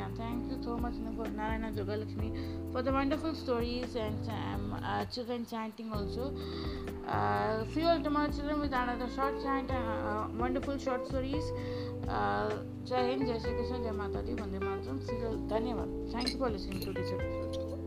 [0.00, 0.16] Instagram.
[0.16, 5.90] Thank you so much, Narayana Jogalakshmi, for the wonderful stories and um, uh, children chanting
[5.92, 6.34] also.
[7.06, 9.90] Uh, see tomorrow, children, with another short chant and uh,
[10.20, 11.44] uh wonderful short stories.
[12.08, 12.50] Uh,
[12.86, 15.00] Jai Hind, Jai Shri Krishna, Jai Mata Di, Vande Matram.
[16.12, 17.80] Thank you for listening to this episode.